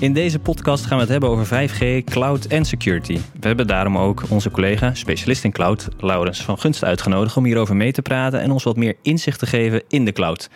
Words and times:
In 0.00 0.12
deze 0.12 0.38
podcast 0.38 0.86
gaan 0.86 0.96
we 0.96 1.02
het 1.02 1.12
hebben 1.12 1.30
over 1.30 1.68
5G, 1.68 2.04
cloud 2.04 2.44
en 2.44 2.64
security. 2.64 3.18
We 3.40 3.46
hebben 3.46 3.66
daarom 3.66 3.98
ook 3.98 4.22
onze 4.28 4.50
collega, 4.50 4.94
specialist 4.94 5.44
in 5.44 5.52
cloud, 5.52 5.88
Laurens 5.98 6.42
van 6.42 6.58
Gunst 6.58 6.84
uitgenodigd 6.84 7.36
om 7.36 7.44
hierover 7.44 7.76
mee 7.76 7.92
te 7.92 8.02
praten 8.02 8.40
en 8.40 8.50
ons 8.50 8.64
wat 8.64 8.76
meer 8.76 8.96
inzicht 9.02 9.38
te 9.38 9.46
geven 9.46 9.82
in 9.88 10.04
de 10.04 10.12
cloud. 10.12 10.50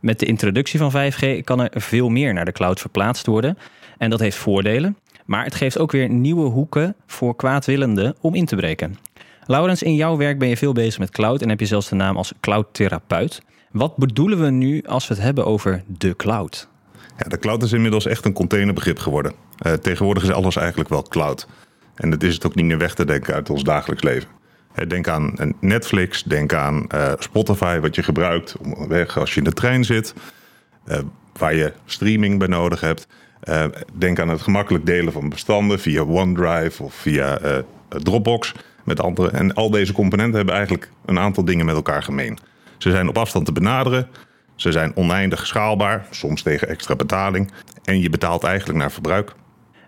Met 0.00 0.18
de 0.18 0.26
introductie 0.26 0.78
van 0.78 0.92
5G 0.92 1.44
kan 1.44 1.60
er 1.60 1.80
veel 1.80 2.08
meer 2.08 2.34
naar 2.34 2.44
de 2.44 2.52
cloud 2.52 2.80
verplaatst 2.80 3.26
worden. 3.26 3.58
En 3.98 4.10
dat 4.10 4.20
heeft 4.20 4.36
voordelen, 4.36 4.96
maar 5.24 5.44
het 5.44 5.54
geeft 5.54 5.78
ook 5.78 5.92
weer 5.92 6.08
nieuwe 6.08 6.48
hoeken 6.48 6.94
voor 7.06 7.36
kwaadwillenden 7.36 8.14
om 8.20 8.34
in 8.34 8.46
te 8.46 8.56
breken. 8.56 8.96
Laurens, 9.46 9.82
in 9.82 9.94
jouw 9.94 10.16
werk 10.16 10.38
ben 10.38 10.48
je 10.48 10.56
veel 10.56 10.72
bezig 10.72 10.98
met 10.98 11.10
cloud 11.10 11.42
en 11.42 11.48
heb 11.48 11.60
je 11.60 11.66
zelfs 11.66 11.88
de 11.88 11.94
naam 11.94 12.16
als 12.16 12.32
cloud-therapeut. 12.40 13.42
Wat 13.70 13.96
bedoelen 13.96 14.40
we 14.40 14.50
nu 14.50 14.82
als 14.82 15.08
we 15.08 15.14
het 15.14 15.22
hebben 15.22 15.46
over 15.46 15.82
de 15.86 16.16
cloud? 16.16 16.68
De 17.16 17.38
cloud 17.38 17.62
is 17.62 17.72
inmiddels 17.72 18.06
echt 18.06 18.24
een 18.24 18.32
containerbegrip 18.32 18.98
geworden. 18.98 19.32
Uh, 19.66 19.72
tegenwoordig 19.72 20.22
is 20.22 20.30
alles 20.30 20.56
eigenlijk 20.56 20.88
wel 20.88 21.02
cloud. 21.02 21.46
En 21.94 22.10
dat 22.10 22.22
is 22.22 22.34
het 22.34 22.46
ook 22.46 22.54
niet 22.54 22.64
meer 22.64 22.78
weg 22.78 22.94
te 22.94 23.04
denken 23.04 23.34
uit 23.34 23.50
ons 23.50 23.64
dagelijks 23.64 24.02
leven. 24.02 24.28
Denk 24.88 25.08
aan 25.08 25.54
Netflix, 25.60 26.22
denk 26.22 26.52
aan 26.52 26.86
uh, 26.94 27.12
Spotify, 27.18 27.78
wat 27.78 27.94
je 27.94 28.02
gebruikt 28.02 28.54
weg 28.88 29.18
als 29.18 29.32
je 29.34 29.38
in 29.38 29.44
de 29.44 29.52
trein 29.52 29.84
zit, 29.84 30.14
waar 31.38 31.54
je 31.54 31.72
streaming 31.84 32.38
bij 32.38 32.48
nodig 32.48 32.80
hebt. 32.80 33.06
denk 33.92 34.18
aan 34.18 34.28
het 34.28 34.40
gemakkelijk 34.40 34.86
delen 34.86 35.12
van 35.12 35.28
bestanden 35.28 35.80
via 35.80 36.02
OneDrive 36.02 36.82
of 36.82 36.94
via 36.94 37.38
Dropbox 37.88 38.54
met 38.84 39.00
anderen. 39.00 39.32
En 39.32 39.54
al 39.54 39.70
deze 39.70 39.92
componenten 39.92 40.36
hebben 40.36 40.54
eigenlijk 40.54 40.90
een 41.04 41.18
aantal 41.18 41.44
dingen 41.44 41.66
met 41.66 41.74
elkaar 41.74 42.02
gemeen. 42.02 42.38
Ze 42.78 42.90
zijn 42.90 43.08
op 43.08 43.18
afstand 43.18 43.46
te 43.46 43.52
benaderen. 43.52 44.08
Ze 44.60 44.72
zijn 44.72 44.96
oneindig 44.96 45.46
schaalbaar, 45.46 46.06
soms 46.10 46.42
tegen 46.42 46.68
extra 46.68 46.96
betaling. 46.96 47.50
En 47.84 48.00
je 48.00 48.10
betaalt 48.10 48.44
eigenlijk 48.44 48.78
naar 48.78 48.92
verbruik. 48.92 49.32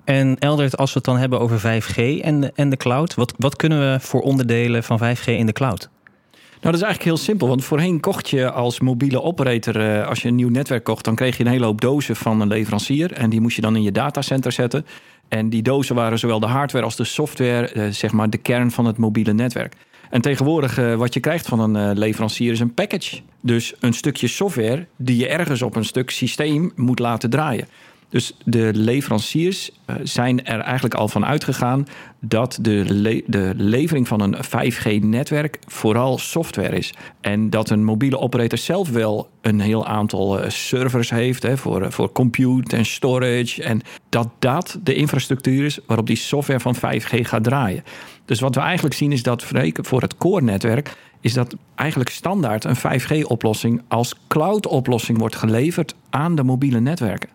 En 0.04 0.38
Eldert, 0.38 0.76
als 0.76 0.92
we 0.92 0.96
het 0.96 1.04
dan 1.04 1.18
hebben 1.18 1.40
over 1.40 1.58
5G 1.58 1.96
en 2.20 2.40
de, 2.40 2.52
en 2.54 2.68
de 2.68 2.76
cloud, 2.76 3.14
wat, 3.14 3.34
wat 3.36 3.56
kunnen 3.56 3.92
we 3.92 4.00
voor 4.00 4.20
onderdelen 4.20 4.82
van 4.82 4.98
5G 4.98 5.24
in 5.24 5.46
de 5.46 5.52
cloud? 5.52 5.90
Nou, 6.32 6.74
dat 6.74 6.74
is 6.74 6.82
eigenlijk 6.82 7.02
heel 7.02 7.16
simpel. 7.16 7.48
Want 7.48 7.64
voorheen 7.64 8.00
kocht 8.00 8.28
je 8.28 8.50
als 8.50 8.80
mobiele 8.80 9.22
operator, 9.22 9.80
eh, 9.80 10.08
als 10.08 10.22
je 10.22 10.28
een 10.28 10.34
nieuw 10.34 10.50
netwerk 10.50 10.84
kocht, 10.84 11.04
dan 11.04 11.14
kreeg 11.14 11.36
je 11.36 11.44
een 11.44 11.50
hele 11.50 11.64
hoop 11.64 11.80
dozen 11.80 12.16
van 12.16 12.40
een 12.40 12.48
leverancier. 12.48 13.12
En 13.12 13.30
die 13.30 13.40
moest 13.40 13.56
je 13.56 13.62
dan 13.62 13.76
in 13.76 13.82
je 13.82 13.92
datacenter 13.92 14.52
zetten. 14.52 14.86
En 15.28 15.48
die 15.48 15.62
dozen 15.62 15.94
waren 15.94 16.18
zowel 16.18 16.40
de 16.40 16.46
hardware 16.46 16.84
als 16.84 16.96
de 16.96 17.04
software, 17.04 17.68
eh, 17.68 17.88
zeg 17.88 18.12
maar, 18.12 18.30
de 18.30 18.38
kern 18.38 18.70
van 18.70 18.84
het 18.84 18.96
mobiele 18.96 19.32
netwerk. 19.32 19.74
En 20.12 20.20
tegenwoordig 20.20 20.78
uh, 20.78 20.94
wat 20.94 21.14
je 21.14 21.20
krijgt 21.20 21.46
van 21.46 21.60
een 21.60 21.90
uh, 21.90 21.96
leverancier 21.96 22.52
is 22.52 22.60
een 22.60 22.74
package. 22.74 23.20
Dus 23.40 23.74
een 23.80 23.92
stukje 23.92 24.26
software 24.26 24.86
die 24.96 25.16
je 25.16 25.28
ergens 25.28 25.62
op 25.62 25.76
een 25.76 25.84
stuk 25.84 26.10
systeem 26.10 26.72
moet 26.76 26.98
laten 26.98 27.30
draaien. 27.30 27.68
Dus 28.12 28.32
de 28.44 28.70
leveranciers 28.74 29.70
uh, 29.70 29.96
zijn 30.02 30.44
er 30.44 30.60
eigenlijk 30.60 30.94
al 30.94 31.08
van 31.08 31.26
uitgegaan 31.26 31.86
dat 32.20 32.58
de, 32.60 33.22
de 33.26 33.52
levering 33.56 34.08
van 34.08 34.20
een 34.20 34.36
5G-netwerk 34.36 35.58
vooral 35.66 36.18
software 36.18 36.76
is. 36.76 36.94
En 37.20 37.50
dat 37.50 37.70
een 37.70 37.84
mobiele 37.84 38.18
operator 38.18 38.58
zelf 38.58 38.90
wel 38.90 39.28
een 39.40 39.60
heel 39.60 39.86
aantal 39.86 40.40
servers 40.46 41.10
heeft 41.10 41.42
hè, 41.42 41.56
voor, 41.56 41.92
voor 41.92 42.12
compute 42.12 42.76
en 42.76 42.86
storage. 42.86 43.62
En 43.62 43.80
dat 44.08 44.28
dat 44.38 44.78
de 44.82 44.94
infrastructuur 44.94 45.64
is 45.64 45.78
waarop 45.86 46.06
die 46.06 46.16
software 46.16 46.60
van 46.60 46.76
5G 46.76 47.20
gaat 47.20 47.44
draaien. 47.44 47.84
Dus 48.24 48.40
wat 48.40 48.54
we 48.54 48.60
eigenlijk 48.60 48.94
zien 48.94 49.12
is 49.12 49.22
dat 49.22 49.44
voor 49.76 50.00
het 50.00 50.16
core-netwerk 50.16 50.96
is 51.20 51.32
dat 51.32 51.56
eigenlijk 51.74 52.10
standaard 52.10 52.64
een 52.64 52.76
5G-oplossing 52.76 53.82
als 53.88 54.14
cloud-oplossing 54.28 55.18
wordt 55.18 55.36
geleverd 55.36 55.94
aan 56.10 56.34
de 56.34 56.42
mobiele 56.42 56.80
netwerken. 56.80 57.28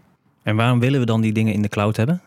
En 0.47 0.55
waarom 0.55 0.79
willen 0.79 0.99
we 0.99 1.05
dan 1.05 1.21
die 1.21 1.33
dingen 1.33 1.53
in 1.53 1.61
de 1.61 1.67
cloud 1.67 1.97
hebben? 1.97 2.21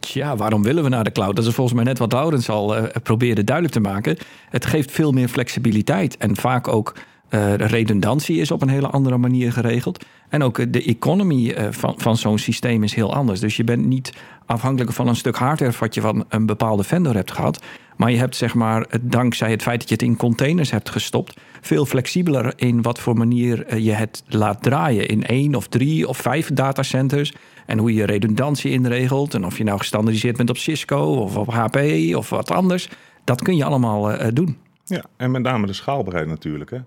Ja, 0.00 0.36
waarom 0.36 0.62
willen 0.62 0.82
we 0.82 0.88
naar 0.88 1.04
de 1.04 1.12
cloud? 1.12 1.36
Dat 1.36 1.46
is 1.46 1.54
volgens 1.54 1.76
mij 1.76 1.84
net 1.84 1.98
wat 1.98 2.12
Laurens 2.12 2.48
al 2.48 2.76
uh, 2.76 2.84
probeerde 3.02 3.44
duidelijk 3.44 3.74
te 3.74 3.80
maken. 3.80 4.16
Het 4.48 4.66
geeft 4.66 4.90
veel 4.90 5.12
meer 5.12 5.28
flexibiliteit 5.28 6.16
en 6.16 6.36
vaak 6.36 6.68
ook 6.68 6.96
uh, 7.30 7.54
redundantie 7.54 8.40
is 8.40 8.50
op 8.50 8.62
een 8.62 8.68
hele 8.68 8.86
andere 8.86 9.16
manier 9.16 9.52
geregeld. 9.52 10.04
En 10.28 10.42
ook 10.42 10.72
de 10.72 10.84
economy 10.84 11.72
van, 11.72 11.94
van 11.96 12.16
zo'n 12.16 12.38
systeem 12.38 12.82
is 12.82 12.94
heel 12.94 13.14
anders. 13.14 13.40
Dus 13.40 13.56
je 13.56 13.64
bent 13.64 13.86
niet 13.86 14.12
afhankelijk 14.46 14.92
van 14.92 15.08
een 15.08 15.16
stuk 15.16 15.36
hardware 15.36 15.72
wat 15.78 15.94
je 15.94 16.00
van 16.00 16.24
een 16.28 16.46
bepaalde 16.46 16.84
vendor 16.84 17.14
hebt 17.14 17.32
gehad. 17.32 17.62
Maar 18.00 18.10
je 18.10 18.18
hebt 18.18 18.36
zeg 18.36 18.54
maar, 18.54 18.86
dankzij 19.00 19.50
het 19.50 19.62
feit 19.62 19.80
dat 19.80 19.88
je 19.88 19.94
het 19.94 20.04
in 20.04 20.16
containers 20.16 20.70
hebt 20.70 20.90
gestopt, 20.90 21.40
veel 21.60 21.86
flexibeler 21.86 22.52
in 22.56 22.82
wat 22.82 22.98
voor 22.98 23.16
manier 23.16 23.76
je 23.78 23.92
het 23.92 24.22
laat 24.26 24.62
draaien. 24.62 25.08
In 25.08 25.26
één 25.26 25.54
of 25.54 25.68
drie 25.68 26.08
of 26.08 26.16
vijf 26.16 26.50
datacenters. 26.52 27.32
En 27.66 27.78
hoe 27.78 27.94
je 27.94 28.04
redundantie 28.04 28.70
inregelt. 28.70 29.34
En 29.34 29.44
of 29.44 29.58
je 29.58 29.64
nou 29.64 29.78
gestandardiseerd 29.78 30.36
bent 30.36 30.50
op 30.50 30.56
Cisco 30.56 30.98
of 30.98 31.36
op 31.36 31.50
HP 31.50 31.76
of 32.14 32.30
wat 32.30 32.50
anders. 32.50 32.88
Dat 33.24 33.42
kun 33.42 33.56
je 33.56 33.64
allemaal 33.64 34.12
uh, 34.12 34.26
doen. 34.32 34.58
Ja, 34.84 35.04
en 35.16 35.30
met 35.30 35.42
name 35.42 35.66
de 35.66 35.72
schaalbaarheid 35.72 36.26
natuurlijk. 36.26 36.70
Hè? 36.70 36.78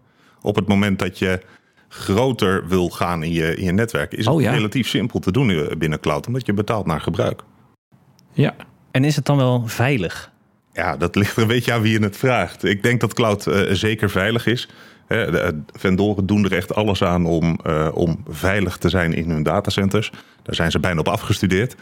Op 0.42 0.56
het 0.56 0.68
moment 0.68 1.00
dat 1.00 1.20
je 1.20 1.42
groter 1.88 2.68
wil 2.68 2.90
gaan 2.90 3.24
in 3.24 3.32
je, 3.32 3.56
in 3.56 3.64
je 3.64 3.72
netwerk, 3.72 4.12
is 4.12 4.26
het 4.26 4.36
oh, 4.36 4.42
ja. 4.42 4.52
relatief 4.52 4.88
simpel 4.88 5.20
te 5.20 5.32
doen 5.32 5.74
binnen 5.78 6.00
cloud, 6.00 6.28
omdat 6.28 6.46
je 6.46 6.54
betaalt 6.54 6.86
naar 6.86 7.02
gebruik. 7.02 7.44
Ja. 8.32 8.56
En 8.92 9.04
is 9.04 9.16
het 9.16 9.26
dan 9.26 9.38
wel 9.38 9.68
veilig? 9.68 10.33
Ja, 10.74 10.98
dat 10.98 11.16
ligt 11.16 11.36
er 11.36 11.42
een 11.42 11.48
beetje 11.48 11.74
aan 11.74 11.82
wie 11.82 11.92
je 12.00 12.04
het 12.04 12.18
vraagt. 12.18 12.64
Ik 12.64 12.84
denk 12.84 13.02
dat 13.02 13.14
cloud 13.14 13.48
uh, 13.48 13.72
zeker 13.72 14.10
veilig 14.10 14.46
is. 14.46 14.70
Uh, 15.08 15.32
de 15.32 15.64
vendoren 15.74 16.26
doen 16.26 16.46
er 16.46 16.54
echt 16.54 16.76
alles 16.76 17.04
aan 17.04 17.26
om, 17.26 17.60
uh, 17.68 17.90
om 17.94 18.24
veilig 18.28 18.78
te 18.78 18.90
zijn 18.90 19.14
in 19.14 19.30
hun 19.30 19.44
datacenters. 19.44 20.12
Daar 20.44 20.56
zijn 20.56 20.72
ze 20.72 20.80
bijna 20.80 21.00
op 21.00 21.08
afgestudeerd. 21.08 21.76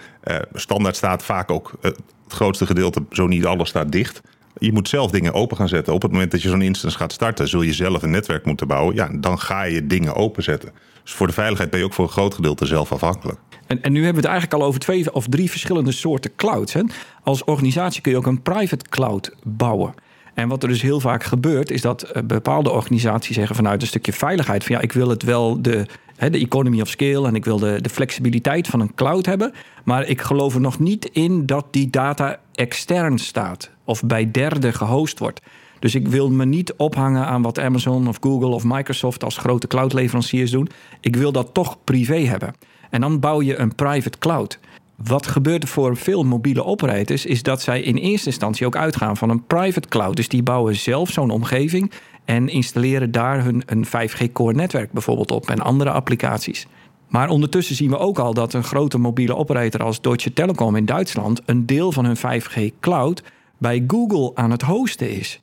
standaard 0.54 0.96
staat 0.96 1.24
vaak 1.24 1.52
ook 1.52 1.72
het 1.82 2.00
grootste 2.28 2.66
gedeelte, 2.66 3.04
zo 3.12 3.28
niet 3.28 3.46
alles, 3.46 3.70
staat 3.70 3.92
dicht. 3.92 4.22
Je 4.58 4.74
moet 4.74 4.90
zelf 4.90 5.12
dingen 5.12 5.34
open 5.34 5.58
gaan 5.58 5.68
zetten. 5.68 5.94
Op 5.94 6.02
het 6.02 6.12
moment 6.12 6.32
dat 6.32 6.42
je 6.42 6.50
zo'n 6.50 6.62
instance 6.62 6.98
gaat 6.98 7.14
starten, 7.14 7.48
zul 7.48 7.62
je 7.62 7.74
zelf 7.74 8.04
een 8.04 8.12
netwerk 8.12 8.46
moeten 8.46 8.68
bouwen. 8.68 8.96
Ja, 8.96 9.10
dan 9.14 9.40
ga 9.40 9.64
je 9.64 9.88
dingen 9.88 10.16
openzetten. 10.16 10.72
Dus 11.12 11.20
voor 11.20 11.30
de 11.30 11.34
veiligheid 11.34 11.70
ben 11.70 11.80
je 11.80 11.86
ook 11.86 11.94
voor 11.94 12.06
een 12.06 12.12
groot 12.12 12.34
gedeelte 12.34 12.66
zelf 12.66 12.92
afhankelijk. 12.92 13.40
En, 13.68 13.82
en 13.82 13.92
nu 13.92 14.04
hebben 14.04 14.22
we 14.22 14.28
het 14.28 14.38
eigenlijk 14.38 14.62
al 14.62 14.68
over 14.68 14.80
twee 14.80 15.14
of 15.14 15.28
drie 15.28 15.50
verschillende 15.50 15.92
soorten 15.92 16.36
clouds. 16.36 16.74
Hè? 16.74 16.82
Als 17.24 17.44
organisatie 17.44 18.02
kun 18.02 18.12
je 18.12 18.18
ook 18.18 18.26
een 18.26 18.42
private 18.42 18.86
cloud 18.90 19.36
bouwen. 19.44 19.94
En 20.34 20.48
wat 20.48 20.64
er 20.64 20.70
dus 20.70 20.82
heel 20.82 21.00
vaak 21.00 21.24
gebeurt, 21.24 21.72
is 21.72 21.82
dat 21.82 22.02
eh, 22.02 22.24
bepaalde 22.24 22.72
organisaties 22.72 23.36
zeggen 23.36 23.56
vanuit 23.56 23.82
een 23.82 23.88
stukje 23.88 24.14
veiligheid: 24.14 24.64
van 24.64 24.76
ja, 24.76 24.82
ik 24.82 24.92
wil 24.92 25.10
het 25.10 25.24
wel 25.24 25.62
de, 25.62 25.86
de 26.18 26.38
economy 26.38 26.82
of 26.82 26.90
scale 26.90 27.28
en 27.28 27.36
ik 27.36 27.46
wil 27.46 27.60
de, 27.60 27.82
de 27.82 27.90
flexibiliteit 27.90 28.68
van 28.68 28.80
een 28.80 28.94
cloud 28.96 29.26
hebben. 29.26 29.54
Maar 29.84 30.08
ik 30.08 30.22
geloof 30.22 30.54
er 30.54 30.62
nog 30.62 30.80
niet 30.80 31.06
in 31.06 31.46
dat 31.46 31.66
die 31.72 31.90
data 31.90 32.40
extern 32.54 33.18
staat 33.18 33.70
of 33.84 34.04
bij 34.04 34.32
derden 34.32 34.74
gehost 34.74 35.20
wordt. 35.20 35.42
Dus 35.82 35.96
ik 35.96 36.08
wil 36.08 36.30
me 36.30 36.46
niet 36.46 36.74
ophangen 36.74 37.26
aan 37.26 37.42
wat 37.42 37.60
Amazon 37.60 38.08
of 38.08 38.18
Google 38.20 38.50
of 38.50 38.64
Microsoft 38.64 39.24
als 39.24 39.38
grote 39.38 39.68
cloudleveranciers 39.68 40.52
doen. 40.52 40.70
Ik 41.00 41.16
wil 41.16 41.32
dat 41.32 41.54
toch 41.54 41.78
privé 41.84 42.20
hebben. 42.20 42.54
En 42.90 43.02
dan 43.02 43.20
bouw 43.20 43.42
je 43.42 43.58
een 43.58 43.76
private 43.76 44.18
cloud. 44.18 44.60
Wat 44.96 45.28
gebeurt 45.28 45.64
er 45.64 45.70
voor 45.70 45.98
veel 45.98 46.24
mobiele 46.24 46.64
operators 46.64 47.26
is 47.26 47.44
dat 47.44 47.62
zij 47.62 47.82
in 47.82 47.96
eerste 47.96 48.28
instantie 48.28 48.66
ook 48.66 48.76
uitgaan 48.76 49.18
van 49.18 49.30
een 49.30 49.46
private 49.46 49.88
cloud. 49.88 50.16
Dus 50.16 50.28
die 50.28 50.44
bouwen 50.44 50.76
zelf 50.76 51.10
zo'n 51.10 51.30
omgeving 51.30 51.92
en 52.26 52.48
installeren 52.48 53.12
daar 53.12 53.44
hun 53.44 53.64
een 53.66 53.86
5G 53.86 54.32
core 54.32 54.54
netwerk 54.54 54.92
bijvoorbeeld 54.92 55.32
op 55.32 55.50
en 55.50 55.60
andere 55.60 55.92
applicaties. 55.92 56.68
Maar 57.08 57.30
ondertussen 57.30 57.76
zien 57.76 57.90
we 57.90 57.98
ook 57.98 58.20
al 58.20 58.34
dat 58.34 58.54
een 58.54 58.64
grote 58.64 58.98
mobiele 58.98 59.36
operator 59.36 59.84
als 59.84 60.02
Deutsche 60.02 60.34
Telekom 60.34 60.76
in 60.76 60.86
Duitsland 60.86 61.42
een 61.46 61.66
deel 61.66 61.92
van 61.92 62.06
hun 62.06 62.18
5G 62.18 62.80
cloud 62.80 63.24
bij 63.58 63.84
Google 63.88 64.32
aan 64.34 64.52
het 64.52 64.62
hosten 64.62 65.10
is. 65.10 65.42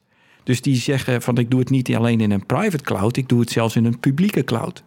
Dus 0.48 0.60
die 0.60 0.76
zeggen 0.76 1.22
van 1.22 1.38
ik 1.38 1.50
doe 1.50 1.60
het 1.60 1.70
niet 1.70 1.96
alleen 1.96 2.20
in 2.20 2.30
een 2.30 2.46
private 2.46 2.84
cloud, 2.84 3.16
ik 3.16 3.28
doe 3.28 3.40
het 3.40 3.50
zelfs 3.50 3.76
in 3.76 3.84
een 3.84 3.98
publieke 3.98 4.44
cloud. 4.44 4.84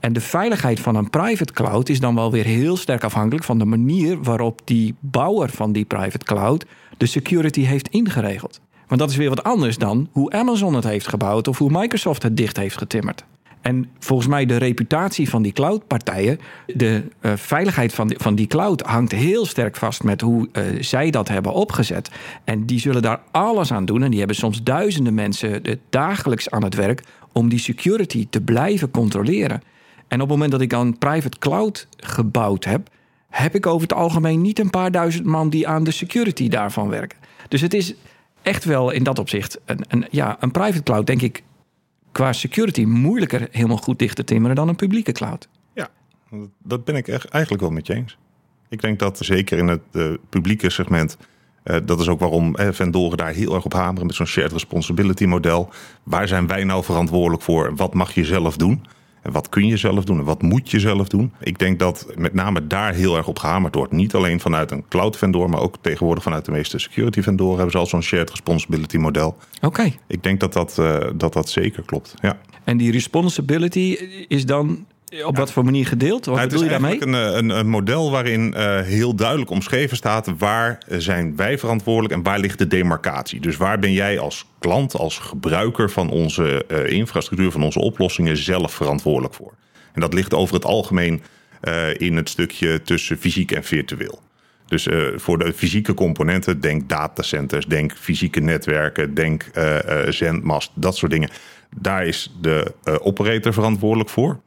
En 0.00 0.12
de 0.12 0.20
veiligheid 0.20 0.80
van 0.80 0.94
een 0.94 1.10
private 1.10 1.52
cloud 1.52 1.88
is 1.88 2.00
dan 2.00 2.14
wel 2.14 2.30
weer 2.30 2.44
heel 2.44 2.76
sterk 2.76 3.04
afhankelijk 3.04 3.44
van 3.44 3.58
de 3.58 3.64
manier 3.64 4.22
waarop 4.22 4.60
die 4.64 4.94
bouwer 5.00 5.48
van 5.48 5.72
die 5.72 5.84
private 5.84 6.24
cloud 6.24 6.66
de 6.96 7.06
security 7.06 7.60
heeft 7.60 7.88
ingeregeld. 7.88 8.60
Want 8.86 9.00
dat 9.00 9.10
is 9.10 9.16
weer 9.16 9.28
wat 9.28 9.42
anders 9.42 9.76
dan 9.76 10.08
hoe 10.12 10.30
Amazon 10.30 10.74
het 10.74 10.84
heeft 10.84 11.08
gebouwd 11.08 11.48
of 11.48 11.58
hoe 11.58 11.70
Microsoft 11.70 12.22
het 12.22 12.36
dicht 12.36 12.56
heeft 12.56 12.78
getimmerd. 12.78 13.24
En 13.68 13.90
volgens 13.98 14.28
mij 14.28 14.46
de 14.46 14.56
reputatie 14.56 15.28
van 15.28 15.42
die 15.42 15.52
cloudpartijen, 15.52 16.38
de 16.66 17.02
uh, 17.20 17.32
veiligheid 17.36 17.94
van 17.94 18.08
die, 18.08 18.16
van 18.20 18.34
die 18.34 18.46
cloud 18.46 18.80
hangt 18.80 19.12
heel 19.12 19.46
sterk 19.46 19.76
vast 19.76 20.02
met 20.02 20.20
hoe 20.20 20.48
uh, 20.52 20.82
zij 20.82 21.10
dat 21.10 21.28
hebben 21.28 21.52
opgezet. 21.52 22.10
En 22.44 22.66
die 22.66 22.80
zullen 22.80 23.02
daar 23.02 23.20
alles 23.30 23.72
aan 23.72 23.84
doen. 23.84 24.02
En 24.02 24.10
die 24.10 24.18
hebben 24.18 24.36
soms 24.36 24.62
duizenden 24.62 25.14
mensen 25.14 25.62
dagelijks 25.90 26.50
aan 26.50 26.64
het 26.64 26.74
werk 26.74 27.02
om 27.32 27.48
die 27.48 27.58
security 27.58 28.26
te 28.30 28.40
blijven 28.40 28.90
controleren. 28.90 29.62
En 30.08 30.20
op 30.20 30.28
het 30.28 30.28
moment 30.28 30.50
dat 30.50 30.60
ik 30.60 30.72
een 30.72 30.98
private 30.98 31.38
cloud 31.38 31.88
gebouwd 31.96 32.64
heb, 32.64 32.88
heb 33.28 33.54
ik 33.54 33.66
over 33.66 33.82
het 33.82 33.96
algemeen 33.96 34.40
niet 34.40 34.58
een 34.58 34.70
paar 34.70 34.90
duizend 34.90 35.24
man 35.24 35.50
die 35.50 35.68
aan 35.68 35.84
de 35.84 35.90
security 35.90 36.48
daarvan 36.48 36.88
werken. 36.88 37.18
Dus 37.48 37.60
het 37.60 37.74
is 37.74 37.94
echt 38.42 38.64
wel 38.64 38.90
in 38.90 39.02
dat 39.02 39.18
opzicht 39.18 39.58
een, 39.64 39.84
een, 39.88 40.06
ja, 40.10 40.36
een 40.40 40.50
private 40.50 40.82
cloud, 40.82 41.06
denk 41.06 41.22
ik, 41.22 41.42
qua 42.18 42.32
security 42.32 42.84
moeilijker 42.84 43.48
helemaal 43.50 43.76
goed 43.76 43.98
dicht 43.98 44.16
te 44.16 44.24
timmeren 44.24 44.56
dan 44.56 44.68
een 44.68 44.76
publieke 44.76 45.12
cloud. 45.12 45.48
Ja, 45.72 45.88
dat 46.62 46.84
ben 46.84 46.96
ik 46.96 47.08
eigenlijk 47.08 47.62
wel 47.62 47.70
met 47.70 47.86
je 47.86 47.94
eens. 47.94 48.18
Ik 48.68 48.80
denk 48.80 48.98
dat 48.98 49.18
zeker 49.18 49.58
in 49.58 49.68
het 49.68 49.80
uh, 49.92 50.14
publieke 50.28 50.70
segment. 50.70 51.16
Uh, 51.64 51.76
dat 51.84 52.00
is 52.00 52.08
ook 52.08 52.20
waarom 52.20 52.54
eh, 52.54 52.68
vendoren 52.72 53.16
daar 53.16 53.32
heel 53.32 53.54
erg 53.54 53.64
op 53.64 53.72
hameren 53.72 54.06
met 54.06 54.14
zo'n 54.14 54.26
shared 54.26 54.52
responsibility 54.52 55.24
model. 55.24 55.70
Waar 56.02 56.28
zijn 56.28 56.46
wij 56.46 56.64
nou 56.64 56.84
verantwoordelijk 56.84 57.42
voor? 57.42 57.76
Wat 57.76 57.94
mag 57.94 58.14
je 58.14 58.24
zelf 58.24 58.56
doen? 58.56 58.86
Wat 59.32 59.48
kun 59.48 59.66
je 59.66 59.76
zelf 59.76 60.04
doen 60.04 60.18
en 60.18 60.24
wat 60.24 60.42
moet 60.42 60.70
je 60.70 60.80
zelf 60.80 61.08
doen? 61.08 61.32
Ik 61.40 61.58
denk 61.58 61.78
dat 61.78 62.06
met 62.16 62.34
name 62.34 62.66
daar 62.66 62.94
heel 62.94 63.16
erg 63.16 63.26
op 63.26 63.38
gehamerd 63.38 63.74
wordt. 63.74 63.92
Niet 63.92 64.14
alleen 64.14 64.40
vanuit 64.40 64.70
een 64.70 64.84
cloud 64.88 65.16
vendor, 65.16 65.50
maar 65.50 65.60
ook 65.60 65.76
tegenwoordig 65.80 66.22
vanuit 66.22 66.44
de 66.44 66.50
meeste 66.50 66.78
security 66.78 67.22
vendoren 67.22 67.54
hebben 67.54 67.72
ze 67.72 67.78
al 67.78 67.86
zo'n 67.86 68.02
shared 68.02 68.30
responsibility 68.30 68.96
model. 68.96 69.36
Oké. 69.60 69.92
Ik 70.06 70.22
denk 70.22 70.40
dat 70.40 70.52
dat, 70.52 70.76
uh, 70.80 70.96
dat 71.14 71.32
dat 71.32 71.48
zeker 71.48 71.82
klopt. 71.82 72.14
Ja. 72.20 72.38
En 72.64 72.76
die 72.76 72.92
responsibility 72.92 73.96
is 74.28 74.46
dan 74.46 74.86
op 75.24 75.36
wat 75.36 75.52
voor 75.52 75.64
manier 75.64 75.86
gedeeld? 75.86 76.24
Wat 76.24 76.36
nou, 76.36 76.48
bedoel 76.48 76.64
je 76.64 76.70
daarmee? 76.70 77.02
Een, 77.02 77.12
een, 77.12 77.50
een 77.50 77.68
model 77.68 78.10
waarin 78.10 78.54
uh, 78.56 78.80
heel 78.80 79.14
duidelijk 79.14 79.50
omschreven 79.50 79.96
staat 79.96 80.30
waar 80.38 80.78
zijn 80.88 81.36
wij 81.36 81.58
verantwoordelijk 81.58 82.14
en 82.14 82.22
waar 82.22 82.38
ligt 82.38 82.58
de 82.58 82.66
demarcatie. 82.66 83.40
Dus 83.40 83.56
waar 83.56 83.78
ben 83.78 83.92
jij 83.92 84.18
als 84.18 84.46
klant, 84.58 84.94
als 84.94 85.18
gebruiker 85.18 85.90
van 85.90 86.10
onze 86.10 86.64
uh, 86.68 86.90
infrastructuur, 86.90 87.50
van 87.50 87.62
onze 87.62 87.80
oplossingen 87.80 88.36
zelf 88.36 88.72
verantwoordelijk 88.72 89.34
voor? 89.34 89.52
En 89.92 90.00
dat 90.00 90.14
ligt 90.14 90.34
over 90.34 90.54
het 90.54 90.64
algemeen 90.64 91.22
uh, 91.62 92.00
in 92.00 92.16
het 92.16 92.28
stukje 92.28 92.82
tussen 92.82 93.18
fysiek 93.18 93.52
en 93.52 93.64
virtueel. 93.64 94.20
Dus 94.66 94.86
uh, 94.86 95.06
voor 95.16 95.38
de 95.38 95.52
fysieke 95.52 95.94
componenten, 95.94 96.60
denk 96.60 96.88
datacenters, 96.88 97.66
denk 97.66 97.92
fysieke 97.96 98.40
netwerken, 98.40 99.14
denk 99.14 99.50
uh, 99.54 99.76
zendmast, 100.08 100.70
dat 100.74 100.96
soort 100.96 101.12
dingen. 101.12 101.30
Daar 101.76 102.06
is 102.06 102.34
de 102.40 102.72
operator 103.00 103.52
verantwoordelijk 103.52 104.10
voor. 104.10 104.40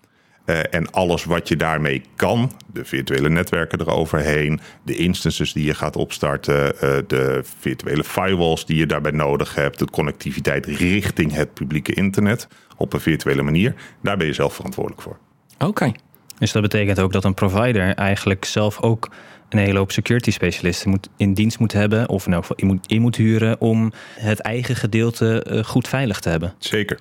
Uh, 0.52 0.60
en 0.70 0.92
alles 0.92 1.24
wat 1.24 1.48
je 1.48 1.56
daarmee 1.56 2.02
kan, 2.16 2.52
de 2.74 2.86
virtuele 2.86 3.30
netwerken 3.30 3.80
eroverheen, 3.80 4.60
de 4.84 4.96
instances 4.96 5.54
die 5.54 5.66
je 5.66 5.74
gaat 5.74 5.96
opstarten, 5.96 6.66
uh, 6.76 6.98
de 7.08 7.44
virtuele 7.60 8.04
firewalls 8.04 8.66
die 8.66 8.78
je 8.78 8.86
daarbij 8.86 9.12
nodig 9.12 9.56
hebt, 9.56 9.80
de 9.80 9.86
connectiviteit 9.86 10.66
richting 10.66 11.34
het 11.34 11.54
publieke 11.54 11.94
internet 11.94 12.48
op 12.78 12.94
een 12.94 13.00
virtuele 13.00 13.42
manier, 13.42 13.76
daar 14.02 14.18
ben 14.18 14.28
je 14.28 14.34
zelf 14.34 14.54
verantwoordelijk 14.54 15.02
voor. 15.02 15.18
Oké. 15.54 15.66
Okay. 15.66 15.96
Dus 16.38 16.52
dat 16.52 16.62
betekent 16.62 17.00
ook 17.00 17.12
dat 17.12 17.24
een 17.24 17.34
provider 17.34 17.96
eigenlijk 17.96 18.46
zelf 18.46 18.82
ook 18.82 19.10
een 19.50 19.60
hele 19.60 19.78
hoop 19.78 19.92
security 19.92 20.32
specialisten 20.32 20.90
moet, 20.90 21.10
in 21.18 21.34
dienst 21.34 21.60
moet 21.60 21.74
hebben, 21.74 22.10
of 22.10 22.26
in 22.26 22.34
elk 22.34 22.42
geval 22.42 22.58
in 22.58 22.68
moet, 22.68 22.88
in 22.88 23.02
moet 23.02 23.16
huren 23.16 23.62
om 23.62 23.92
het 24.16 24.40
eigen 24.40 24.76
gedeelte 24.76 25.46
uh, 25.50 25.64
goed 25.64 25.88
veilig 25.88 26.20
te 26.20 26.30
hebben. 26.30 26.54
Zeker. 26.58 27.00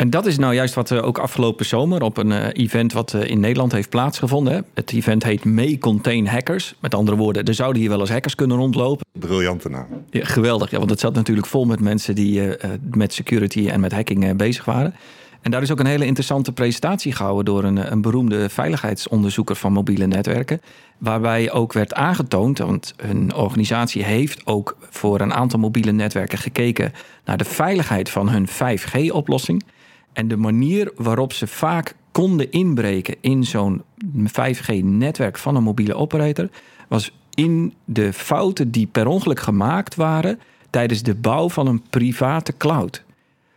En 0.00 0.10
dat 0.10 0.26
is 0.26 0.38
nou 0.38 0.54
juist 0.54 0.74
wat 0.74 0.88
we 0.88 1.02
ook 1.02 1.18
afgelopen 1.18 1.66
zomer 1.66 2.02
op 2.02 2.16
een 2.16 2.30
uh, 2.30 2.46
event 2.52 2.92
wat 2.92 3.12
uh, 3.12 3.24
in 3.24 3.40
Nederland 3.40 3.72
heeft 3.72 3.88
plaatsgevonden. 3.88 4.52
Hè. 4.52 4.60
Het 4.74 4.92
event 4.92 5.22
heet 5.22 5.44
May 5.44 5.78
Contain 5.78 6.26
Hackers. 6.26 6.74
Met 6.80 6.94
andere 6.94 7.16
woorden, 7.16 7.44
er 7.44 7.54
zouden 7.54 7.80
hier 7.80 7.90
wel 7.90 8.00
eens 8.00 8.10
hackers 8.10 8.34
kunnen 8.34 8.56
rondlopen. 8.56 9.06
Briljante 9.12 9.68
naam. 9.68 9.86
Ja, 10.10 10.24
geweldig, 10.24 10.70
ja, 10.70 10.78
want 10.78 10.90
het 10.90 11.00
zat 11.00 11.14
natuurlijk 11.14 11.46
vol 11.46 11.64
met 11.64 11.80
mensen 11.80 12.14
die 12.14 12.40
uh, 12.40 12.54
met 12.90 13.12
security 13.12 13.68
en 13.68 13.80
met 13.80 13.92
hacking 13.92 14.36
bezig 14.36 14.64
waren. 14.64 14.94
En 15.40 15.50
daar 15.50 15.62
is 15.62 15.70
ook 15.70 15.80
een 15.80 15.86
hele 15.86 16.06
interessante 16.06 16.52
presentatie 16.52 17.12
gehouden 17.12 17.44
door 17.44 17.64
een, 17.64 17.92
een 17.92 18.00
beroemde 18.00 18.48
veiligheidsonderzoeker 18.48 19.56
van 19.56 19.72
mobiele 19.72 20.06
netwerken. 20.06 20.60
Waarbij 20.98 21.52
ook 21.52 21.72
werd 21.72 21.94
aangetoond, 21.94 22.58
want 22.58 22.94
hun 22.96 23.34
organisatie 23.34 24.04
heeft 24.04 24.46
ook 24.46 24.76
voor 24.90 25.20
een 25.20 25.34
aantal 25.34 25.58
mobiele 25.58 25.92
netwerken 25.92 26.38
gekeken 26.38 26.92
naar 27.24 27.36
de 27.36 27.44
veiligheid 27.44 28.10
van 28.10 28.28
hun 28.28 28.48
5G-oplossing. 28.48 29.62
En 30.12 30.28
de 30.28 30.36
manier 30.36 30.92
waarop 30.96 31.32
ze 31.32 31.46
vaak 31.46 31.94
konden 32.12 32.50
inbreken 32.50 33.16
in 33.20 33.44
zo'n 33.44 33.82
5G-netwerk 34.26 35.38
van 35.38 35.56
een 35.56 35.62
mobiele 35.62 35.94
operator 35.94 36.48
was 36.88 37.12
in 37.34 37.74
de 37.84 38.12
fouten 38.12 38.70
die 38.70 38.86
per 38.86 39.06
ongeluk 39.06 39.40
gemaakt 39.40 39.94
waren 39.94 40.40
tijdens 40.70 41.02
de 41.02 41.14
bouw 41.14 41.48
van 41.48 41.66
een 41.66 41.82
private 41.90 42.56
cloud. 42.56 43.04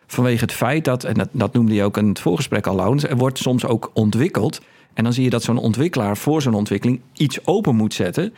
Vanwege 0.07 0.41
het 0.41 0.53
feit 0.53 0.85
dat, 0.85 1.03
en 1.03 1.29
dat, 1.31 1.53
noemde 1.53 1.73
je 1.73 1.83
ook 1.83 1.97
in 1.97 2.07
het 2.07 2.19
voorgesprek 2.19 2.67
al, 2.67 2.95
er 2.97 3.17
wordt 3.17 3.37
soms 3.37 3.65
ook 3.65 3.91
ontwikkeld. 3.93 4.61
En 4.93 5.03
dan 5.03 5.13
zie 5.13 5.23
je 5.23 5.29
dat 5.29 5.43
zo'n 5.43 5.57
ontwikkelaar 5.57 6.17
voor 6.17 6.41
zo'n 6.41 6.53
ontwikkeling 6.53 7.01
iets 7.13 7.45
open 7.45 7.75
moet 7.75 7.93
zetten. 7.93 8.33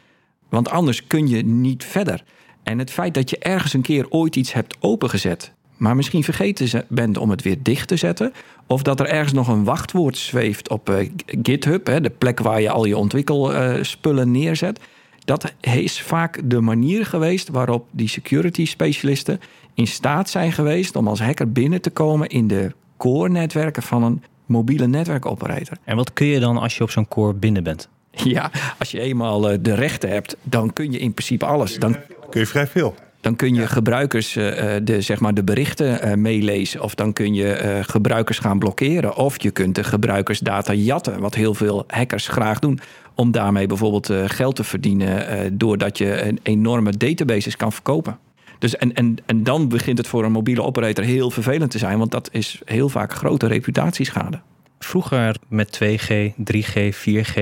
Want 0.50 0.70
anders 0.70 1.08
kun 1.08 1.28
je 1.28 1.46
niet 1.46 1.84
verder. 1.84 2.24
En 2.64 2.80
het 2.80 2.92
feit 2.92 3.14
dat 3.14 3.30
je 3.30 3.38
ergens 3.38 3.74
een 3.74 3.82
keer 3.82 4.06
ooit 4.10 4.36
iets 4.36 4.54
hebt 4.54 4.78
opengezet, 4.80 5.54
maar 5.78 5.96
misschien 5.96 6.24
vergeten 6.24 6.86
bent 6.88 7.18
om 7.18 7.30
het 7.30 7.42
weer 7.42 7.58
dicht 7.62 7.88
te 7.88 7.96
zetten. 7.96 8.34
Of 8.68 8.82
dat 8.82 9.00
er 9.00 9.08
ergens 9.08 9.34
nog 9.34 9.48
een 9.48 9.64
wachtwoord 9.64 10.18
zweeft 10.18 10.70
op 10.70 10.90
uh, 10.90 11.10
GitHub, 11.26 11.88
hè, 11.88 12.02
de 12.02 12.10
plek 12.10 12.40
waar 12.40 12.62
je 12.62 12.70
al 12.70 12.86
je 12.86 12.98
ontwikkelspullen 12.98 14.32
neerzet. 14.32 14.80
Dat 15.26 15.54
is 15.62 16.02
vaak 16.02 16.42
de 16.44 16.62
manier 16.62 17.06
geweest 17.06 17.50
waarop 17.50 17.88
die 17.92 18.10
security 18.10 18.66
specialisten 18.66 19.40
in 19.74 19.88
staat 19.88 20.30
zijn 20.30 20.52
geweest 20.52 20.96
om 20.96 21.08
als 21.08 21.20
hacker 21.20 21.52
binnen 21.52 21.82
te 21.82 21.90
komen 21.90 22.28
in 22.28 22.48
de 22.48 22.72
core-netwerken 22.98 23.84
van 23.84 24.04
een 24.04 24.24
mobiele 24.46 24.88
netwerkoperator. 24.88 25.78
En 25.84 25.96
wat 25.96 26.14
kun 26.14 26.28
je 26.28 26.40
dan 26.40 26.58
als 26.58 26.78
je 26.78 26.84
op 26.84 26.92
zo'n 26.92 27.08
core 27.08 27.34
binnen 27.34 27.64
bent? 27.64 27.90
Ja, 28.12 28.52
als 28.80 28.92
je 28.92 29.00
eenmaal 29.00 29.52
uh, 29.52 29.58
de 29.62 29.74
rechten 29.74 30.10
hebt, 30.10 30.38
dan 30.44 30.74
kun 30.74 30.92
je 30.92 31.00
in 31.00 31.14
principe 31.14 31.46
alles. 31.46 31.80
Dan 31.80 31.96
kun 32.30 32.40
je 32.40 32.46
vrij 32.46 32.68
veel. 32.68 32.96
Dan 33.26 33.36
kun 33.36 33.54
je 33.54 33.62
ja. 33.62 33.68
gebruikers 33.68 34.36
uh, 34.36 34.46
de, 34.84 35.02
zeg 35.02 35.20
maar 35.20 35.34
de 35.34 35.44
berichten 35.44 36.08
uh, 36.08 36.14
meelezen. 36.14 36.82
Of 36.82 36.96
dan 36.96 37.14
kun 37.14 37.34
je 37.34 37.82
gebruikers 37.88 38.40
gaan 38.40 38.60
blokkeren. 38.60 39.16
Of 39.16 39.42
je 39.42 39.52
kunt 39.52 39.76
de 39.76 39.84
gebruikersdata 39.84 40.74
jatten. 40.74 41.20
Wat 41.20 41.36
heel 41.36 41.54
veel 41.54 41.84
hackers 41.88 42.28
graag 42.28 42.60
doen. 42.60 42.80
Om 43.16 43.32
daarmee 43.32 43.68
bijvoorbeeld 43.68 44.12
geld 44.32 44.56
te 44.56 44.64
verdienen. 44.64 45.58
doordat 45.58 45.98
je 45.98 46.22
een 46.22 46.40
enorme 46.44 46.92
databases 46.92 47.56
kan 47.56 47.72
verkopen. 47.72 48.18
Dus 48.60 48.76
en, 48.76 48.94
en, 48.94 49.18
en 49.26 49.44
dan 49.44 49.68
begint 49.68 49.98
het 49.98 50.08
voor 50.08 50.24
een 50.24 50.32
mobiele 50.32 50.64
operator 50.64 51.04
heel 51.04 51.32
vervelend 51.32 51.72
te 51.72 51.78
zijn. 51.78 51.98
Want 51.98 52.12
dat 52.12 52.30
is 52.32 52.62
heel 52.66 52.90
vaak 52.90 53.14
grote 53.14 53.48
reputatieschade. 53.48 54.40
Vroeger 54.80 55.36
met 55.48 55.80
2G, 55.84 56.32
3G, 56.54 56.96
4G. 56.96 57.42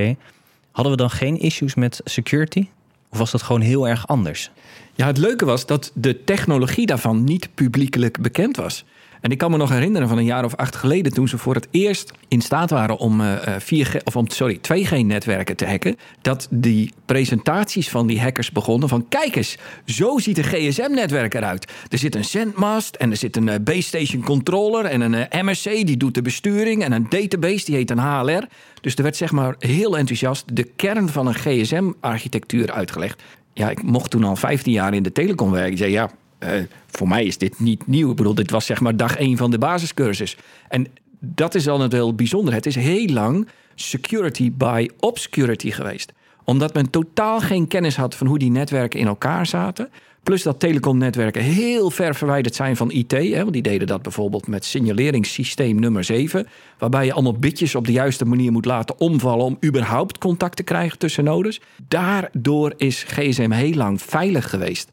Hadden 0.72 0.91
we 0.91 0.98
dan 0.98 1.10
geen 1.10 1.39
issues 1.39 1.75
met 1.75 2.01
security? 2.03 2.67
Of 3.10 3.17
was 3.17 3.31
dat 3.31 3.41
gewoon 3.41 3.62
heel 3.62 3.88
erg 3.88 4.07
anders? 4.07 4.51
Ja, 4.95 5.05
het 5.05 5.17
leuke 5.17 5.45
was 5.45 5.65
dat 5.65 5.91
de 5.93 6.23
technologie 6.23 6.85
daarvan 6.85 7.23
niet 7.23 7.50
publiekelijk 7.53 8.21
bekend 8.21 8.55
was. 8.55 8.85
En 9.23 9.31
ik 9.31 9.38
kan 9.38 9.51
me 9.51 9.57
nog 9.57 9.69
herinneren 9.69 10.07
van 10.07 10.17
een 10.17 10.25
jaar 10.25 10.45
of 10.45 10.55
acht 10.55 10.75
geleden, 10.75 11.13
toen 11.13 11.27
ze 11.27 11.38
voor 11.38 11.55
het 11.55 11.67
eerst 11.71 12.12
in 12.27 12.41
staat 12.41 12.69
waren 12.69 12.97
om 12.97 13.21
uh, 13.21 13.35
4G 13.59 14.03
of 14.03 14.15
om 14.15 14.29
sorry, 14.29 14.57
2G-netwerken 14.57 15.55
te 15.55 15.65
hacken, 15.65 15.95
dat 16.21 16.47
die 16.50 16.93
presentaties 17.05 17.89
van 17.89 18.07
die 18.07 18.21
hackers 18.21 18.51
begonnen 18.51 18.89
van 18.89 19.05
kijk 19.09 19.35
eens, 19.35 19.57
zo 19.85 20.17
ziet 20.17 20.38
een 20.38 20.43
GSM-netwerk 20.43 21.33
eruit. 21.33 21.71
Er 21.89 21.97
zit 21.97 22.15
een 22.15 22.25
zendmast 22.25 22.95
en 22.95 23.12
er 23.12 23.17
zit 23.17 23.35
een 23.35 23.47
uh, 23.47 23.55
base 23.62 23.81
station 23.81 24.23
controller 24.23 24.85
en 24.85 25.01
een 25.01 25.45
MSC 25.45 25.63
die 25.63 25.97
doet 25.97 26.15
de 26.15 26.21
besturing 26.21 26.83
en 26.83 26.91
een 26.91 27.05
database 27.09 27.65
die 27.65 27.75
heet 27.75 27.91
een 27.91 28.00
HLR. 28.00 28.47
Dus 28.81 28.95
er 28.95 29.03
werd 29.03 29.15
zeg 29.15 29.31
maar 29.31 29.55
heel 29.59 29.97
enthousiast 29.97 30.55
de 30.55 30.63
kern 30.63 31.09
van 31.09 31.27
een 31.27 31.35
GSM-architectuur 31.35 32.71
uitgelegd 32.71 33.21
ja, 33.53 33.69
ik 33.69 33.83
mocht 33.83 34.12
toen 34.12 34.24
al 34.24 34.36
15 34.36 34.72
jaar 34.72 34.93
in 34.93 35.03
de 35.03 35.12
telecom 35.12 35.51
werken. 35.51 35.72
Ik 35.72 35.77
zei, 35.77 35.91
ja, 35.91 36.10
uh, 36.39 36.50
voor 36.88 37.07
mij 37.07 37.25
is 37.25 37.38
dit 37.38 37.60
niet 37.60 37.88
nieuw. 37.88 38.10
Ik 38.10 38.15
bedoel, 38.15 38.36
dit 38.36 38.51
was 38.51 38.65
zeg 38.65 38.79
maar 38.79 38.98
dag 38.98 39.15
één 39.15 39.38
van 39.38 39.51
de 39.51 39.57
basiscursus. 39.57 40.38
En 40.69 40.88
dat 41.19 41.55
is 41.55 41.63
dan 41.63 41.81
het 41.81 41.91
heel 41.91 42.15
bijzonder. 42.15 42.53
Het 42.53 42.65
is 42.65 42.75
heel 42.75 43.07
lang 43.07 43.48
security 43.75 44.51
by 44.51 44.88
obscurity 45.00 45.72
geweest. 45.72 46.13
Omdat 46.43 46.74
men 46.74 46.89
totaal 46.89 47.39
geen 47.39 47.67
kennis 47.67 47.95
had 47.95 48.15
van 48.15 48.27
hoe 48.27 48.39
die 48.39 48.51
netwerken 48.51 49.00
in 49.00 49.07
elkaar 49.07 49.45
zaten. 49.45 49.89
Plus 50.24 50.44
dat 50.44 50.60
telecomnetwerken 50.60 51.42
heel 51.42 51.89
ver 51.89 52.15
verwijderd 52.15 52.56
zijn 52.56 52.75
van 52.75 52.92
IT. 52.92 53.12
Hè, 53.12 53.39
want 53.39 53.53
die 53.53 53.62
deden 53.62 53.88
dat 53.88 54.01
bijvoorbeeld 54.01 54.48
met 54.48 54.65
signaleringssysteem 54.65 55.80
nummer 55.80 56.03
7. 56.03 56.48
Waarbij 56.77 57.06
je 57.06 57.13
allemaal 57.13 57.38
bitjes 57.39 57.75
op 57.75 57.86
de 57.86 57.92
juiste 57.92 58.25
manier 58.25 58.51
moet 58.51 58.65
laten 58.65 59.00
omvallen. 59.00 59.46
om 59.46 59.58
überhaupt 59.65 60.18
contact 60.18 60.56
te 60.56 60.63
krijgen 60.63 60.98
tussen 60.98 61.24
nodes. 61.24 61.62
Daardoor 61.88 62.74
is 62.77 63.03
GSM 63.03 63.51
heel 63.51 63.74
lang 63.74 64.01
veilig 64.01 64.50
geweest. 64.50 64.89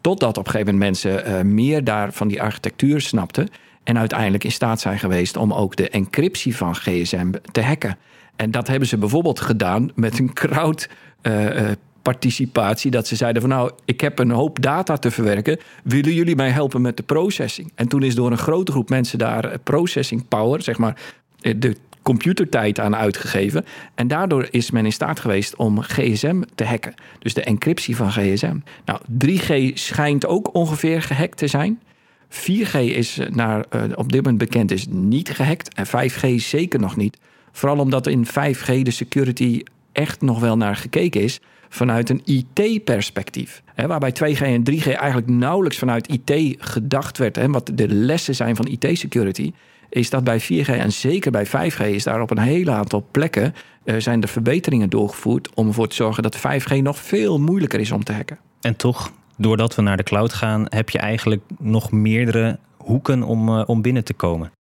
Totdat 0.00 0.38
op 0.38 0.46
een 0.46 0.50
gegeven 0.50 0.72
moment 0.72 1.04
mensen 1.04 1.28
uh, 1.28 1.52
meer 1.52 1.84
daar 1.84 2.12
van 2.12 2.28
die 2.28 2.42
architectuur 2.42 3.00
snapten. 3.00 3.48
En 3.84 3.98
uiteindelijk 3.98 4.44
in 4.44 4.52
staat 4.52 4.80
zijn 4.80 4.98
geweest 4.98 5.36
om 5.36 5.52
ook 5.52 5.76
de 5.76 5.88
encryptie 5.88 6.56
van 6.56 6.74
GSM 6.74 7.30
te 7.52 7.62
hacken. 7.62 7.98
En 8.36 8.50
dat 8.50 8.66
hebben 8.66 8.88
ze 8.88 8.98
bijvoorbeeld 8.98 9.40
gedaan 9.40 9.90
met 9.94 10.18
een 10.18 10.32
crowd. 10.32 10.88
Uh, 11.22 11.70
participatie. 12.04 12.90
Dat 12.90 13.06
ze 13.06 13.16
zeiden 13.16 13.42
van 13.42 13.50
nou, 13.50 13.70
ik 13.84 14.00
heb 14.00 14.18
een 14.18 14.30
hoop 14.30 14.62
data 14.62 14.96
te 14.96 15.10
verwerken. 15.10 15.58
Willen 15.84 16.14
jullie 16.14 16.36
mij 16.36 16.50
helpen 16.50 16.80
met 16.80 16.96
de 16.96 17.02
processing? 17.02 17.72
En 17.74 17.88
toen 17.88 18.02
is 18.02 18.14
door 18.14 18.30
een 18.30 18.38
grote 18.38 18.72
groep 18.72 18.88
mensen 18.88 19.18
daar 19.18 19.58
processing 19.58 20.28
power, 20.28 20.62
zeg 20.62 20.78
maar, 20.78 20.96
de 21.40 21.76
computertijd 22.02 22.80
aan 22.80 22.96
uitgegeven. 22.96 23.64
En 23.94 24.08
daardoor 24.08 24.46
is 24.50 24.70
men 24.70 24.84
in 24.84 24.92
staat 24.92 25.20
geweest 25.20 25.56
om 25.56 25.80
GSM 25.80 26.42
te 26.54 26.64
hacken. 26.64 26.94
Dus 27.18 27.34
de 27.34 27.42
encryptie 27.42 27.96
van 27.96 28.12
GSM. 28.12 28.56
Nou, 28.84 29.00
3G 29.26 29.72
schijnt 29.74 30.26
ook 30.26 30.54
ongeveer 30.54 31.02
gehackt 31.02 31.36
te 31.36 31.46
zijn. 31.46 31.80
4G 32.28 32.74
is 32.78 33.18
naar, 33.30 33.64
uh, 33.70 33.82
op 33.94 34.12
dit 34.12 34.22
moment 34.22 34.38
bekend 34.38 34.70
is 34.70 34.86
niet 34.90 35.30
gehackt. 35.30 35.74
En 35.74 35.86
5G 35.86 36.34
zeker 36.36 36.80
nog 36.80 36.96
niet. 36.96 37.18
Vooral 37.52 37.78
omdat 37.78 38.06
in 38.06 38.26
5G 38.26 38.82
de 38.82 38.90
security 38.90 39.62
echt 39.92 40.20
nog 40.20 40.40
wel 40.40 40.56
naar 40.56 40.76
gekeken 40.76 41.20
is 41.20 41.40
vanuit 41.74 42.10
een 42.10 42.22
IT-perspectief. 42.24 43.62
Waarbij 43.74 44.12
2G 44.12 44.40
en 44.40 44.62
3G 44.70 44.86
eigenlijk 44.86 45.28
nauwelijks 45.28 45.78
vanuit 45.78 46.08
IT 46.08 46.56
gedacht 46.58 47.18
werd. 47.18 47.36
Hè, 47.36 47.48
wat 47.48 47.70
de 47.74 47.88
lessen 47.88 48.34
zijn 48.34 48.56
van 48.56 48.66
IT-security 48.66 49.52
is 49.88 50.10
dat 50.10 50.24
bij 50.24 50.40
4G 50.40 50.68
en 50.68 50.92
zeker 50.92 51.30
bij 51.30 51.46
5G 51.46 51.80
is 51.80 52.04
daar 52.04 52.20
op 52.20 52.30
een 52.30 52.38
hele 52.38 52.70
aantal 52.70 53.06
plekken 53.10 53.54
uh, 53.84 53.96
zijn 53.98 54.22
er 54.22 54.28
verbeteringen 54.28 54.90
doorgevoerd 54.90 55.54
om 55.54 55.66
ervoor 55.66 55.88
te 55.88 55.94
zorgen 55.94 56.22
dat 56.22 56.38
5G 56.38 56.82
nog 56.82 56.98
veel 56.98 57.40
moeilijker 57.40 57.80
is 57.80 57.92
om 57.92 58.04
te 58.04 58.12
hacken. 58.12 58.38
En 58.60 58.76
toch, 58.76 59.12
doordat 59.36 59.74
we 59.74 59.82
naar 59.82 59.96
de 59.96 60.02
cloud 60.02 60.32
gaan, 60.32 60.66
heb 60.68 60.90
je 60.90 60.98
eigenlijk 60.98 61.42
nog 61.58 61.90
meerdere 61.90 62.58
hoeken 62.76 63.22
om, 63.22 63.48
uh, 63.48 63.62
om 63.66 63.82
binnen 63.82 64.04
te 64.04 64.14
komen. 64.14 64.52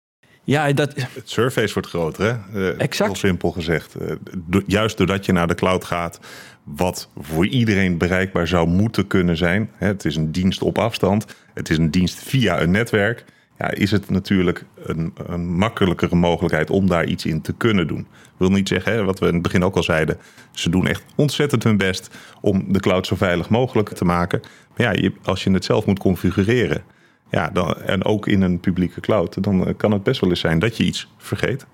Ja, 0.44 0.72
dat... 0.72 0.94
Het 0.96 1.30
surface 1.30 1.74
wordt 1.74 1.90
groter, 1.90 2.26
hè? 2.26 2.60
Uh, 2.60 2.82
exact. 2.82 3.10
Heel 3.10 3.20
simpel 3.20 3.52
gezegd. 3.52 3.96
Do 4.36 4.62
juist 4.66 4.98
doordat 4.98 5.26
je 5.26 5.32
naar 5.32 5.48
de 5.48 5.56
cloud 5.56 5.84
gaat, 5.84 6.20
wat 6.64 7.10
voor 7.18 7.48
iedereen 7.48 7.98
bereikbaar 7.98 8.48
zou 8.48 8.68
moeten 8.68 9.08
kunnen 9.08 9.38
zijn. 9.38 9.70
Het 9.76 10.06
is 10.06 10.16
een 10.16 10.32
dienst 10.32 10.62
op 10.62 10.78
afstand. 10.78 11.26
Het 11.54 11.70
is 11.70 11.78
een 11.78 11.92
dienst 11.92 12.20
via 12.20 12.62
een 12.62 12.72
netwerk 12.72 13.26
ja, 13.58 13.72
is 13.72 13.92
het 13.92 14.10
natuurlijk 14.10 14.66
een, 14.84 15.14
een, 15.28 15.56
makkelijkere 15.56 16.16
mogelijkheid 16.16 16.70
om 16.70 16.88
daar 16.88 17.06
iets 17.06 17.26
in 17.26 17.42
te 17.42 17.54
kunnen 17.54 17.88
doen. 17.88 18.00
Ik 18.00 18.38
wil 18.38 18.50
niet 18.50 18.68
zeggen, 18.68 19.06
wat 19.06 19.20
we 19.20 19.28
in 19.28 19.34
het 19.34 19.42
begin 19.42 19.64
ook 19.64 19.76
al 19.76 19.84
zeiden, 19.84 20.18
ze 20.52 20.70
doen 20.70 20.88
echt 20.88 21.04
ontzettend 21.16 21.64
hun 21.64 21.78
best 21.78 22.10
om 22.42 22.74
de 22.74 22.80
cloud 22.80 23.08
zo 23.08 23.16
veilig 23.16 23.50
mogelijk 23.50 23.90
te 23.90 24.06
maken. 24.06 24.40
Maar 24.78 24.94
ja, 24.94 25.02
je, 25.02 25.14
als 25.24 25.44
je 25.44 25.52
het 25.52 25.66
zelf 25.66 25.86
moet 25.86 26.00
configureren, 26.00 26.84
ja, 27.30 27.50
dan, 27.50 27.82
en 27.82 28.06
ook 28.06 28.28
in 28.28 28.42
een 28.42 28.60
publieke 28.60 29.00
cloud, 29.00 29.44
dan 29.44 29.74
kan 29.78 29.92
het 29.92 30.04
best 30.04 30.22
wel 30.22 30.30
eens 30.30 30.40
zijn 30.40 30.60
dat 30.60 30.78
je 30.78 30.84
iets 30.84 31.08
vergeet. 31.18 31.66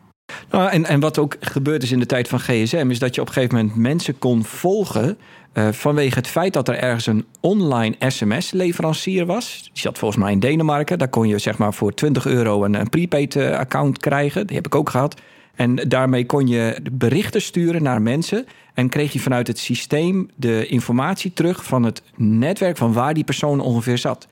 Nou, 0.49 0.69
en, 0.69 0.85
en 0.85 0.99
wat 0.99 1.17
ook 1.17 1.35
gebeurd 1.39 1.83
is 1.83 1.91
in 1.91 1.99
de 1.99 2.05
tijd 2.05 2.27
van 2.27 2.39
GSM, 2.39 2.87
is 2.89 2.99
dat 2.99 3.15
je 3.15 3.21
op 3.21 3.27
een 3.27 3.33
gegeven 3.33 3.55
moment 3.55 3.75
mensen 3.75 4.19
kon 4.19 4.43
volgen 4.43 5.17
uh, 5.53 5.67
vanwege 5.71 6.17
het 6.17 6.27
feit 6.27 6.53
dat 6.53 6.67
er 6.67 6.77
ergens 6.77 7.05
een 7.05 7.25
online 7.39 7.95
sms-leverancier 7.99 9.25
was. 9.25 9.69
Die 9.73 9.81
zat 9.81 9.97
volgens 9.97 10.23
mij 10.23 10.31
in 10.31 10.39
Denemarken. 10.39 10.97
Daar 10.97 11.09
kon 11.09 11.27
je 11.27 11.37
zeg 11.37 11.57
maar 11.57 11.73
voor 11.73 11.93
20 11.93 12.25
euro 12.25 12.63
een, 12.63 12.73
een 12.73 12.89
prepaid-account 12.89 13.95
eh, 13.95 14.01
krijgen. 14.01 14.47
Die 14.47 14.55
heb 14.55 14.65
ik 14.65 14.75
ook 14.75 14.89
gehad. 14.89 15.21
En 15.55 15.75
daarmee 15.75 16.25
kon 16.25 16.47
je 16.47 16.81
berichten 16.91 17.41
sturen 17.41 17.83
naar 17.83 18.01
mensen. 18.01 18.45
En 18.73 18.89
kreeg 18.89 19.13
je 19.13 19.19
vanuit 19.19 19.47
het 19.47 19.59
systeem 19.59 20.29
de 20.35 20.67
informatie 20.67 21.33
terug 21.33 21.63
van 21.63 21.83
het 21.83 22.01
netwerk 22.15 22.77
van 22.77 22.93
waar 22.93 23.13
die 23.13 23.23
persoon 23.23 23.59
ongeveer 23.59 23.97
zat. 23.97 24.27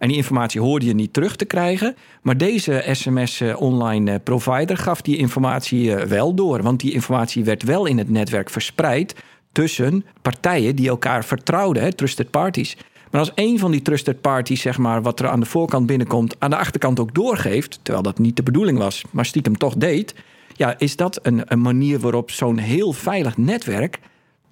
En 0.00 0.08
die 0.08 0.16
informatie 0.16 0.60
hoorde 0.60 0.86
je 0.86 0.94
niet 0.94 1.12
terug 1.12 1.36
te 1.36 1.44
krijgen. 1.44 1.96
Maar 2.22 2.36
deze 2.36 2.84
SMS-online 2.92 4.10
eh, 4.10 4.18
provider 4.24 4.76
gaf 4.76 5.02
die 5.02 5.16
informatie 5.16 5.94
wel 5.94 6.34
door. 6.34 6.62
Want 6.62 6.80
die 6.80 6.92
informatie 6.92 7.44
werd 7.44 7.62
wel 7.62 7.86
in 7.86 7.98
het 7.98 8.10
netwerk 8.10 8.50
verspreid 8.50 9.14
tussen 9.52 10.04
partijen 10.22 10.76
die 10.76 10.88
elkaar 10.88 11.24
vertrouwden, 11.24 11.96
trusted 11.96 12.30
parties. 12.30 12.76
Maar 13.10 13.20
als 13.20 13.32
een 13.34 13.58
van 13.58 13.70
die 13.70 13.82
trusted 13.82 14.20
parties, 14.20 14.60
zeg 14.60 14.78
maar, 14.78 15.02
wat 15.02 15.20
er 15.20 15.28
aan 15.28 15.40
de 15.40 15.46
voorkant 15.46 15.86
binnenkomt, 15.86 16.36
aan 16.38 16.50
de 16.50 16.56
achterkant 16.56 17.00
ook 17.00 17.14
doorgeeft, 17.14 17.78
terwijl 17.82 18.04
dat 18.04 18.18
niet 18.18 18.36
de 18.36 18.42
bedoeling 18.42 18.78
was, 18.78 19.04
maar 19.10 19.26
stiekem 19.26 19.56
toch 19.56 19.74
deed, 19.76 20.14
ja, 20.56 20.74
is 20.78 20.96
dat 20.96 21.18
een, 21.22 21.42
een 21.44 21.60
manier 21.60 21.98
waarop 21.98 22.30
zo'n 22.30 22.58
heel 22.58 22.92
veilig 22.92 23.36
netwerk 23.36 23.98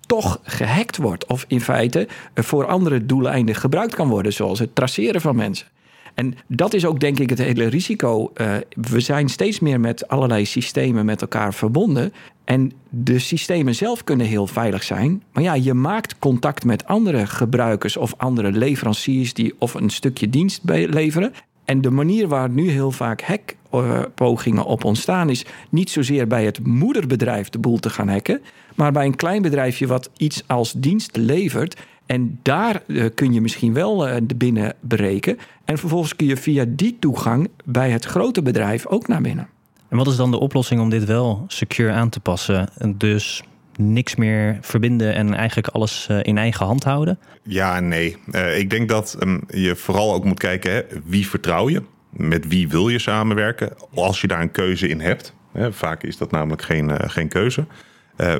toch 0.08 0.40
gehackt 0.42 0.96
wordt. 0.96 1.26
Of 1.26 1.44
in 1.48 1.60
feite 1.60 2.08
voor 2.34 2.66
andere 2.66 3.06
doeleinden 3.06 3.54
gebruikt 3.54 3.94
kan 3.94 4.08
worden, 4.08 4.32
zoals 4.32 4.58
het 4.58 4.74
traceren 4.74 5.20
van 5.20 5.36
mensen. 5.36 5.66
En 6.14 6.34
dat 6.46 6.74
is 6.74 6.84
ook 6.84 7.00
denk 7.00 7.18
ik 7.18 7.30
het 7.30 7.38
hele 7.38 7.66
risico. 7.66 8.32
Uh, 8.34 8.54
we 8.70 9.00
zijn 9.00 9.28
steeds 9.28 9.60
meer 9.60 9.80
met 9.80 10.08
allerlei 10.08 10.46
systemen 10.46 11.04
met 11.04 11.20
elkaar 11.20 11.54
verbonden. 11.54 12.12
En 12.44 12.72
de 12.88 13.18
systemen 13.18 13.74
zelf 13.74 14.04
kunnen 14.04 14.26
heel 14.26 14.46
veilig 14.46 14.82
zijn. 14.82 15.22
Maar 15.32 15.42
ja, 15.42 15.54
je 15.54 15.74
maakt 15.74 16.18
contact 16.18 16.64
met 16.64 16.86
andere 16.86 17.26
gebruikers 17.26 17.96
of 17.96 18.14
andere 18.16 18.52
leveranciers 18.52 19.34
die 19.34 19.54
of 19.58 19.74
een 19.74 19.90
stukje 19.90 20.30
dienst 20.30 20.60
leveren. 20.64 21.32
En 21.68 21.80
de 21.80 21.90
manier 21.90 22.28
waar 22.28 22.50
nu 22.50 22.70
heel 22.70 22.90
vaak 22.90 23.22
hackpogingen 23.22 24.64
op 24.64 24.84
ontstaan 24.84 25.30
is 25.30 25.44
niet 25.70 25.90
zozeer 25.90 26.26
bij 26.26 26.44
het 26.44 26.66
moederbedrijf 26.66 27.48
de 27.48 27.58
boel 27.58 27.78
te 27.78 27.90
gaan 27.90 28.08
hacken, 28.08 28.40
maar 28.74 28.92
bij 28.92 29.04
een 29.06 29.16
klein 29.16 29.42
bedrijfje 29.42 29.86
wat 29.86 30.10
iets 30.16 30.42
als 30.46 30.72
dienst 30.72 31.16
levert. 31.16 31.80
En 32.06 32.38
daar 32.42 32.82
uh, 32.86 33.04
kun 33.14 33.32
je 33.32 33.40
misschien 33.40 33.72
wel 33.72 34.08
uh, 34.08 34.16
binnen 34.36 34.74
breken. 34.80 35.38
En 35.64 35.78
vervolgens 35.78 36.16
kun 36.16 36.26
je 36.26 36.36
via 36.36 36.64
die 36.68 36.96
toegang 37.00 37.48
bij 37.64 37.90
het 37.90 38.04
grote 38.04 38.42
bedrijf 38.42 38.86
ook 38.86 39.08
naar 39.08 39.22
binnen. 39.22 39.48
En 39.88 39.96
wat 39.96 40.06
is 40.06 40.16
dan 40.16 40.30
de 40.30 40.38
oplossing 40.38 40.80
om 40.80 40.90
dit 40.90 41.04
wel 41.04 41.44
secure 41.46 41.92
aan 41.92 42.08
te 42.08 42.20
passen? 42.20 42.68
Dus 42.96 43.42
niks 43.78 44.16
meer 44.16 44.58
verbinden 44.60 45.14
en 45.14 45.34
eigenlijk 45.34 45.68
alles 45.68 46.06
eh, 46.08 46.18
in 46.22 46.38
eigen 46.38 46.66
hand 46.66 46.84
houden? 46.84 47.18
Ja 47.42 47.80
nee. 47.80 48.16
Uh, 48.32 48.58
ik 48.58 48.70
denk 48.70 48.88
dat 48.88 49.16
um, 49.20 49.40
je 49.48 49.76
vooral 49.76 50.14
ook 50.14 50.24
moet 50.24 50.38
kijken, 50.38 50.72
hè, 50.72 50.82
wie 51.04 51.28
vertrouw 51.28 51.68
je? 51.68 51.82
Met 52.10 52.48
wie 52.48 52.68
wil 52.68 52.88
je 52.88 52.98
samenwerken? 52.98 53.72
Als 53.94 54.20
je 54.20 54.26
daar 54.26 54.40
een 54.40 54.50
keuze 54.50 54.88
in 54.88 55.00
hebt. 55.00 55.34
Hè, 55.52 55.72
vaak 55.72 56.02
is 56.02 56.16
dat 56.16 56.30
namelijk 56.30 56.62
geen, 56.62 56.88
uh, 56.88 56.96
geen 56.98 57.28
keuze. 57.28 57.66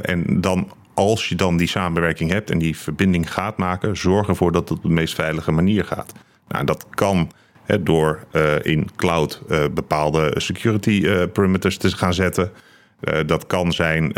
en 0.02 0.40
dan 0.40 0.73
als 0.95 1.28
je 1.28 1.35
dan 1.35 1.57
die 1.57 1.68
samenwerking 1.68 2.30
hebt 2.30 2.50
en 2.50 2.59
die 2.59 2.76
verbinding 2.76 3.33
gaat 3.33 3.57
maken, 3.57 3.97
zorg 3.97 4.28
ervoor 4.28 4.52
dat 4.52 4.68
het 4.68 4.78
op 4.78 4.85
de 4.85 4.88
meest 4.88 5.14
veilige 5.14 5.50
manier 5.50 5.85
gaat. 5.85 6.12
Nou, 6.49 6.64
dat 6.64 6.87
kan 6.90 7.30
door 7.80 8.25
uh, 8.33 8.54
in 8.62 8.88
cloud 8.97 9.42
bepaalde 9.75 10.35
security 10.37 11.26
perimeters 11.26 11.76
te 11.76 11.97
gaan 11.97 12.14
zetten. 12.14 12.52
Dat 13.26 13.47
kan 13.47 13.73
zijn 13.73 14.12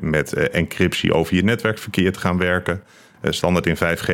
met 0.00 0.32
encryptie 0.32 1.14
over 1.14 1.34
je 1.34 1.42
netwerkverkeer 1.42 2.12
te 2.12 2.18
gaan 2.18 2.38
werken. 2.38 2.82
standaard 3.22 3.66
in 3.66 3.76
5G 3.76 4.12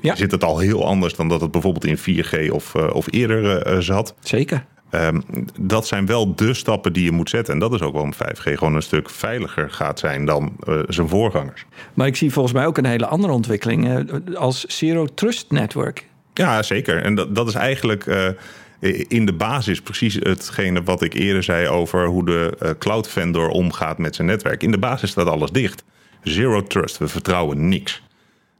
ja. 0.00 0.14
zit 0.14 0.30
het 0.30 0.44
al 0.44 0.58
heel 0.58 0.86
anders 0.86 1.14
dan 1.14 1.28
dat 1.28 1.40
het 1.40 1.50
bijvoorbeeld 1.50 1.84
in 1.84 2.24
4G 2.24 2.50
of, 2.50 2.74
of 2.74 3.06
eerder 3.10 3.82
zat. 3.82 4.14
Zeker. 4.20 4.64
Um, 4.94 5.22
dat 5.60 5.86
zijn 5.86 6.06
wel 6.06 6.34
de 6.34 6.54
stappen 6.54 6.92
die 6.92 7.04
je 7.04 7.10
moet 7.10 7.30
zetten. 7.30 7.54
En 7.54 7.60
dat 7.60 7.72
is 7.72 7.80
ook 7.80 7.92
waarom 7.92 8.12
5G 8.14 8.42
gewoon 8.42 8.74
een 8.74 8.82
stuk 8.82 9.10
veiliger 9.10 9.70
gaat 9.70 9.98
zijn 9.98 10.24
dan 10.24 10.56
uh, 10.68 10.80
zijn 10.88 11.08
voorgangers. 11.08 11.64
Maar 11.94 12.06
ik 12.06 12.16
zie 12.16 12.32
volgens 12.32 12.54
mij 12.54 12.66
ook 12.66 12.78
een 12.78 12.84
hele 12.84 13.06
andere 13.06 13.32
ontwikkeling 13.32 13.88
uh, 13.88 14.36
als 14.36 14.64
Zero 14.64 15.06
Trust 15.14 15.50
Network. 15.50 16.06
Ja, 16.34 16.62
zeker. 16.62 17.02
En 17.02 17.14
dat, 17.14 17.34
dat 17.34 17.48
is 17.48 17.54
eigenlijk 17.54 18.06
uh, 18.06 18.28
in 18.90 19.26
de 19.26 19.32
basis 19.32 19.80
precies 19.80 20.14
hetgene 20.14 20.82
wat 20.82 21.02
ik 21.02 21.14
eerder 21.14 21.42
zei 21.42 21.68
over 21.68 22.06
hoe 22.06 22.24
de 22.24 22.74
cloud 22.78 23.08
vendor 23.08 23.48
omgaat 23.48 23.98
met 23.98 24.14
zijn 24.14 24.26
netwerk. 24.26 24.62
In 24.62 24.70
de 24.70 24.78
basis 24.78 25.10
staat 25.10 25.26
alles 25.26 25.50
dicht. 25.50 25.84
Zero 26.22 26.62
trust. 26.62 26.98
We 26.98 27.08
vertrouwen 27.08 27.68
niks. 27.68 28.02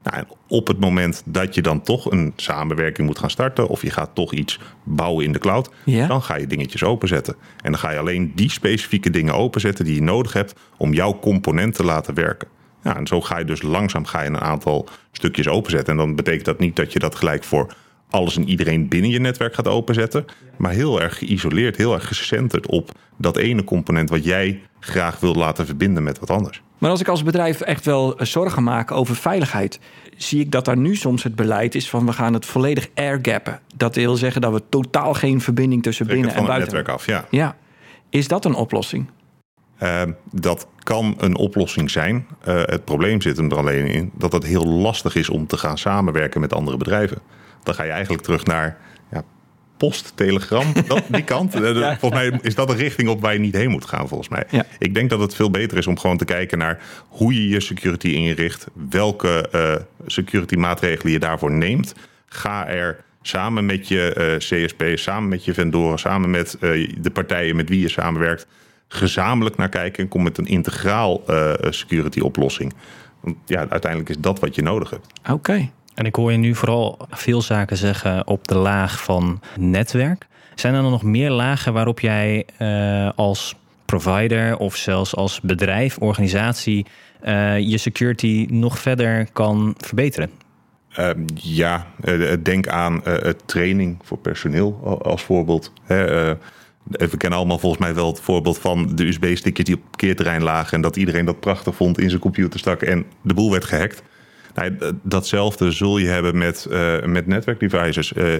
Nou, 0.02 0.24
op 0.48 0.66
het 0.66 0.80
moment 0.80 1.22
dat 1.24 1.54
je 1.54 1.62
dan 1.62 1.82
toch 1.82 2.10
een 2.10 2.32
samenwerking 2.36 3.06
moet 3.06 3.18
gaan 3.18 3.30
starten, 3.30 3.68
of 3.68 3.82
je 3.82 3.90
gaat 3.90 4.14
toch 4.14 4.32
iets 4.32 4.58
bouwen 4.82 5.24
in 5.24 5.32
de 5.32 5.38
cloud, 5.38 5.70
ja. 5.84 6.06
dan 6.06 6.22
ga 6.22 6.36
je 6.36 6.46
dingetjes 6.46 6.84
openzetten. 6.84 7.36
En 7.60 7.70
dan 7.70 7.80
ga 7.80 7.90
je 7.90 7.98
alleen 7.98 8.32
die 8.34 8.50
specifieke 8.50 9.10
dingen 9.10 9.34
openzetten 9.34 9.84
die 9.84 9.94
je 9.94 10.02
nodig 10.02 10.32
hebt 10.32 10.54
om 10.76 10.92
jouw 10.92 11.18
component 11.18 11.74
te 11.74 11.84
laten 11.84 12.14
werken. 12.14 12.48
Ja, 12.82 12.96
en 12.96 13.06
zo 13.06 13.20
ga 13.20 13.38
je 13.38 13.44
dus 13.44 13.62
langzaam 13.62 14.04
ga 14.04 14.22
je 14.22 14.28
een 14.28 14.40
aantal 14.40 14.88
stukjes 15.12 15.48
openzetten. 15.48 15.92
En 15.92 15.98
dan 15.98 16.14
betekent 16.14 16.44
dat 16.44 16.58
niet 16.58 16.76
dat 16.76 16.92
je 16.92 16.98
dat 16.98 17.14
gelijk 17.14 17.44
voor 17.44 17.74
alles 18.12 18.36
en 18.36 18.48
iedereen 18.48 18.88
binnen 18.88 19.10
je 19.10 19.20
netwerk 19.20 19.54
gaat 19.54 19.68
openzetten. 19.68 20.24
Maar 20.56 20.72
heel 20.72 21.00
erg 21.00 21.18
geïsoleerd, 21.18 21.76
heel 21.76 21.94
erg 21.94 22.06
gecenterd 22.06 22.66
op 22.66 22.90
dat 23.16 23.36
ene 23.36 23.64
component 23.64 24.10
wat 24.10 24.24
jij 24.24 24.62
graag 24.80 25.20
wil 25.20 25.34
laten 25.34 25.66
verbinden 25.66 26.02
met 26.02 26.18
wat 26.18 26.30
anders. 26.30 26.62
Maar 26.78 26.90
als 26.90 27.00
ik 27.00 27.08
als 27.08 27.22
bedrijf 27.22 27.60
echt 27.60 27.84
wel 27.84 28.14
zorgen 28.18 28.62
maak 28.62 28.90
over 28.90 29.16
veiligheid, 29.16 29.80
zie 30.16 30.40
ik 30.40 30.50
dat 30.50 30.64
daar 30.64 30.76
nu 30.76 30.96
soms 30.96 31.22
het 31.22 31.36
beleid 31.36 31.74
is 31.74 31.90
van 31.90 32.06
we 32.06 32.12
gaan 32.12 32.34
het 32.34 32.46
volledig 32.46 32.88
airgappen. 32.94 33.60
Dat 33.76 33.94
wil 33.94 34.16
zeggen 34.16 34.40
dat 34.40 34.52
we 34.52 34.62
totaal 34.68 35.14
geen 35.14 35.40
verbinding 35.40 35.82
tussen 35.82 36.06
binnen 36.06 36.34
en 36.34 36.44
buiten. 36.44 36.54
Het 36.54 36.64
netwerk 36.64 36.88
af, 36.88 37.06
ja. 37.06 37.24
Ja. 37.30 37.56
Is 38.10 38.28
dat 38.28 38.44
een 38.44 38.54
oplossing? 38.54 39.10
Uh, 39.82 40.02
dat 40.30 40.66
kan 40.78 41.14
een 41.18 41.36
oplossing 41.36 41.90
zijn. 41.90 42.26
Uh, 42.48 42.62
het 42.64 42.84
probleem 42.84 43.20
zit 43.20 43.36
hem 43.36 43.50
er 43.50 43.56
alleen 43.56 43.86
in 43.86 44.10
dat 44.14 44.32
het 44.32 44.44
heel 44.44 44.66
lastig 44.66 45.14
is 45.14 45.28
om 45.28 45.46
te 45.46 45.56
gaan 45.56 45.78
samenwerken 45.78 46.40
met 46.40 46.52
andere 46.54 46.76
bedrijven. 46.76 47.18
Dan 47.62 47.74
ga 47.74 47.82
je 47.82 47.90
eigenlijk 47.90 48.22
terug 48.22 48.44
naar 48.44 48.76
ja, 49.10 49.22
post, 49.76 50.12
telegram, 50.14 50.72
dat, 50.86 51.02
die 51.08 51.24
kant. 51.24 51.54
Eh, 51.62 51.98
volgens 51.98 52.22
mij 52.22 52.38
is 52.42 52.54
dat 52.54 52.70
een 52.70 52.76
richting 52.76 53.08
op 53.08 53.20
waar 53.20 53.32
je 53.32 53.38
niet 53.38 53.54
heen 53.54 53.70
moet 53.70 53.84
gaan, 53.84 54.08
volgens 54.08 54.28
mij. 54.28 54.44
Ja. 54.50 54.64
Ik 54.78 54.94
denk 54.94 55.10
dat 55.10 55.20
het 55.20 55.34
veel 55.34 55.50
beter 55.50 55.78
is 55.78 55.86
om 55.86 55.98
gewoon 55.98 56.16
te 56.16 56.24
kijken 56.24 56.58
naar 56.58 56.78
hoe 57.08 57.34
je 57.34 57.48
je 57.48 57.60
security 57.60 58.08
inricht, 58.08 58.66
welke 58.90 59.48
uh, 59.54 59.74
security 60.06 60.54
maatregelen 60.54 61.12
je 61.12 61.18
daarvoor 61.18 61.52
neemt. 61.52 61.94
Ga 62.26 62.68
er 62.68 63.04
samen 63.22 63.66
met 63.66 63.88
je 63.88 64.14
uh, 64.18 64.36
CSP, 64.36 64.82
samen 64.94 65.28
met 65.28 65.44
je 65.44 65.54
vendoren, 65.54 65.98
samen 65.98 66.30
met 66.30 66.56
de 67.00 67.10
partijen 67.12 67.56
met 67.56 67.68
wie 67.68 67.80
je 67.80 67.88
samenwerkt, 67.88 68.46
gezamenlijk 68.88 69.56
naar 69.56 69.68
kijken 69.68 70.02
en 70.02 70.08
kom 70.08 70.22
met 70.22 70.38
een 70.38 70.46
integraal 70.46 71.22
security 71.70 72.20
oplossing. 72.20 72.72
Want 73.20 73.36
ja, 73.46 73.66
uiteindelijk 73.68 74.10
is 74.10 74.18
dat 74.18 74.40
wat 74.40 74.54
je 74.54 74.62
nodig 74.62 74.90
hebt. 74.90 75.06
Oké. 75.30 75.70
En 75.94 76.04
ik 76.06 76.14
hoor 76.14 76.32
je 76.32 76.38
nu 76.38 76.54
vooral 76.54 76.98
veel 77.10 77.42
zaken 77.42 77.76
zeggen 77.76 78.26
op 78.26 78.48
de 78.48 78.56
laag 78.56 79.02
van 79.02 79.40
netwerk. 79.56 80.26
Zijn 80.54 80.74
er 80.74 80.82
dan 80.82 80.90
nog 80.90 81.02
meer 81.02 81.30
lagen 81.30 81.72
waarop 81.72 82.00
jij 82.00 82.46
uh, 82.58 83.10
als 83.16 83.54
provider 83.84 84.56
of 84.56 84.76
zelfs 84.76 85.16
als 85.16 85.40
bedrijf, 85.40 85.98
organisatie, 85.98 86.86
uh, 87.24 87.58
je 87.58 87.78
security 87.78 88.46
nog 88.50 88.78
verder 88.78 89.28
kan 89.32 89.74
verbeteren? 89.78 90.30
Uh, 90.98 91.10
ja, 91.34 91.86
denk 92.42 92.68
aan 92.68 93.02
training 93.46 93.98
voor 94.02 94.18
personeel 94.18 95.00
als 95.02 95.22
voorbeeld. 95.22 95.72
we 95.86 97.16
kennen 97.16 97.38
allemaal 97.38 97.58
volgens 97.58 97.82
mij 97.82 97.94
wel 97.94 98.06
het 98.06 98.20
voorbeeld 98.20 98.58
van 98.58 98.96
de 98.96 99.06
USB-stickjes 99.06 99.66
die 99.66 99.74
op 99.74 99.80
het 99.80 99.90
parkeerterrein 99.90 100.42
lagen. 100.42 100.72
En 100.72 100.80
dat 100.80 100.96
iedereen 100.96 101.24
dat 101.24 101.40
prachtig 101.40 101.74
vond 101.74 101.98
in 101.98 102.08
zijn 102.08 102.20
computer 102.20 102.58
stak 102.58 102.82
en 102.82 103.04
de 103.22 103.34
boel 103.34 103.50
werd 103.50 103.64
gehackt. 103.64 104.02
Nou, 104.54 104.76
datzelfde 105.02 105.70
zul 105.70 105.98
je 105.98 106.08
hebben 106.08 106.38
met, 106.38 106.66
uh, 106.70 107.02
met 107.04 107.26
netwerkdevices. 107.26 108.12
Uh, 108.12 108.34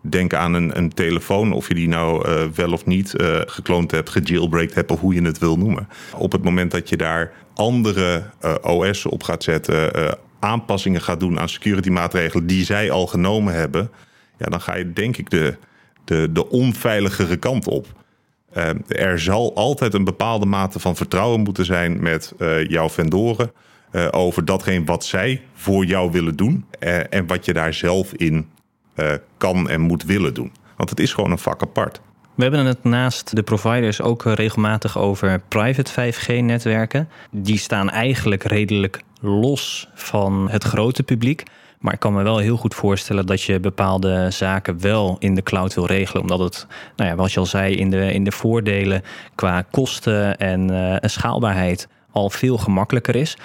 denk 0.00 0.34
aan 0.34 0.54
een, 0.54 0.78
een 0.78 0.92
telefoon, 0.92 1.52
of 1.52 1.68
je 1.68 1.74
die 1.74 1.88
nou 1.88 2.28
uh, 2.28 2.42
wel 2.54 2.72
of 2.72 2.86
niet 2.86 3.14
gekloond 3.46 3.90
hebt, 3.90 4.10
gejailbreakt 4.10 4.74
hebt, 4.74 4.90
of 4.90 5.00
hoe 5.00 5.14
je 5.14 5.22
het 5.22 5.38
wil 5.38 5.58
noemen. 5.58 5.88
Op 6.16 6.32
het 6.32 6.44
moment 6.44 6.70
dat 6.70 6.88
je 6.88 6.96
daar 6.96 7.32
andere 7.54 8.22
OS 8.62 9.06
op 9.06 9.22
gaat 9.22 9.42
zetten, 9.42 9.90
aanpassingen 10.40 11.00
gaat 11.00 11.20
doen 11.20 11.40
aan 11.40 11.48
security 11.48 11.88
maatregelen 11.88 12.46
die 12.46 12.64
zij 12.64 12.90
al 12.90 13.06
genomen 13.06 13.54
hebben, 13.54 13.90
ja, 14.38 14.46
dan 14.46 14.60
ga 14.60 14.74
je 14.76 14.92
denk 14.92 15.16
ik 15.16 15.30
de, 15.30 15.56
de, 16.04 16.28
de 16.32 16.50
onveiligere 16.50 17.36
kant 17.36 17.68
op. 17.68 17.86
er 18.88 19.20
zal 19.20 19.54
altijd 19.54 19.94
een 19.94 20.04
bepaalde 20.04 20.46
mate 20.46 20.78
van 20.78 20.96
vertrouwen 20.96 21.40
moeten 21.40 21.64
zijn 21.64 22.02
met 22.02 22.32
jouw 22.68 22.88
vendoren. 22.88 23.52
Uh, 23.94 24.06
over 24.10 24.44
datgene 24.44 24.84
wat 24.84 25.04
zij 25.04 25.42
voor 25.54 25.84
jou 25.84 26.10
willen 26.10 26.36
doen. 26.36 26.64
Uh, 26.80 27.12
en 27.14 27.26
wat 27.26 27.44
je 27.44 27.52
daar 27.52 27.74
zelf 27.74 28.12
in 28.12 28.48
uh, 28.96 29.12
kan 29.36 29.68
en 29.68 29.80
moet 29.80 30.04
willen 30.04 30.34
doen. 30.34 30.52
Want 30.76 30.90
het 30.90 31.00
is 31.00 31.12
gewoon 31.12 31.30
een 31.30 31.38
vak 31.38 31.62
apart. 31.62 32.00
We 32.34 32.42
hebben 32.42 32.66
het 32.66 32.84
naast 32.84 33.36
de 33.36 33.42
providers 33.42 34.00
ook 34.00 34.22
regelmatig 34.24 34.98
over 34.98 35.40
private 35.48 36.12
5G-netwerken. 36.12 37.08
Die 37.30 37.58
staan 37.58 37.90
eigenlijk 37.90 38.42
redelijk 38.42 39.02
los 39.20 39.88
van 39.94 40.48
het 40.50 40.64
grote 40.64 41.02
publiek. 41.02 41.42
Maar 41.78 41.92
ik 41.92 42.00
kan 42.00 42.12
me 42.12 42.22
wel 42.22 42.38
heel 42.38 42.56
goed 42.56 42.74
voorstellen 42.74 43.26
dat 43.26 43.42
je 43.42 43.60
bepaalde 43.60 44.30
zaken 44.30 44.80
wel 44.80 45.16
in 45.18 45.34
de 45.34 45.42
cloud 45.42 45.74
wil 45.74 45.86
regelen. 45.86 46.22
Omdat 46.22 46.38
het, 46.38 46.66
nou 46.96 47.10
ja, 47.10 47.16
wat 47.16 47.32
je 47.32 47.40
al 47.40 47.46
zei, 47.46 47.74
in 47.74 47.90
de, 47.90 48.12
in 48.12 48.24
de 48.24 48.32
voordelen 48.32 49.02
qua 49.34 49.62
kosten 49.70 50.36
en 50.38 50.72
uh, 50.72 50.96
schaalbaarheid 51.00 51.88
al 52.10 52.30
veel 52.30 52.58
gemakkelijker 52.58 53.16
is. 53.16 53.36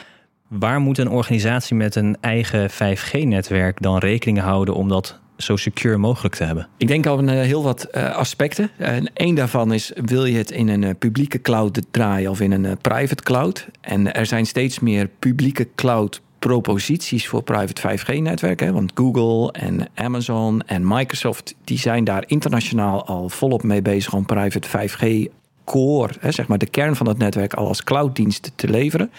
Waar 0.50 0.80
moet 0.80 0.98
een 0.98 1.10
organisatie 1.10 1.76
met 1.76 1.96
een 1.96 2.18
eigen 2.22 2.70
5G-netwerk 2.70 3.82
dan 3.82 3.98
rekening 3.98 4.40
houden 4.40 4.74
om 4.74 4.88
dat 4.88 5.20
zo 5.38 5.56
secure 5.56 5.98
mogelijk 5.98 6.36
te 6.36 6.44
hebben? 6.44 6.68
Ik 6.78 6.88
denk 6.88 7.06
al 7.06 7.24
uh, 7.24 7.30
heel 7.30 7.64
wat 7.64 7.88
uh, 7.92 8.16
aspecten. 8.16 8.70
En 8.78 9.14
één 9.14 9.36
daarvan 9.36 9.74
is: 9.74 9.92
wil 9.96 10.26
je 10.26 10.38
het 10.38 10.52
in 10.52 10.68
een 10.68 10.82
uh, 10.82 10.90
publieke 11.00 11.42
cloud 11.42 11.82
draaien 11.92 12.32
of 12.32 12.42
in 12.42 12.52
een 12.52 12.78
private 12.78 13.24
cloud? 13.24 13.68
En 13.82 14.14
er 14.14 14.26
zijn 14.26 14.46
steeds 14.46 14.80
meer 14.80 15.10
publieke 15.20 15.68
cloud 15.76 16.22
proposities 16.40 17.28
voor 17.28 17.44
private 17.44 17.98
5G-netwerken. 17.98 18.74
Want 18.74 18.92
Google 18.96 19.52
en 19.52 19.88
Amazon 19.96 20.62
en 20.62 20.88
Microsoft 20.88 21.56
die 21.64 21.80
zijn 21.80 22.04
daar 22.04 22.24
internationaal 22.28 23.06
al 23.06 23.30
volop 23.30 23.64
mee 23.64 23.82
bezig 23.82 24.14
om 24.14 24.26
private 24.26 24.68
5G 24.68 25.32
core, 25.64 26.14
zeg 26.30 26.48
maar 26.48 26.58
de 26.58 26.70
kern 26.70 26.96
van 26.96 27.08
het 27.08 27.18
netwerk, 27.18 27.54
al 27.54 27.68
als 27.68 27.84
clouddienst 27.84 28.52
te 28.56 28.70
leveren. 28.70 29.12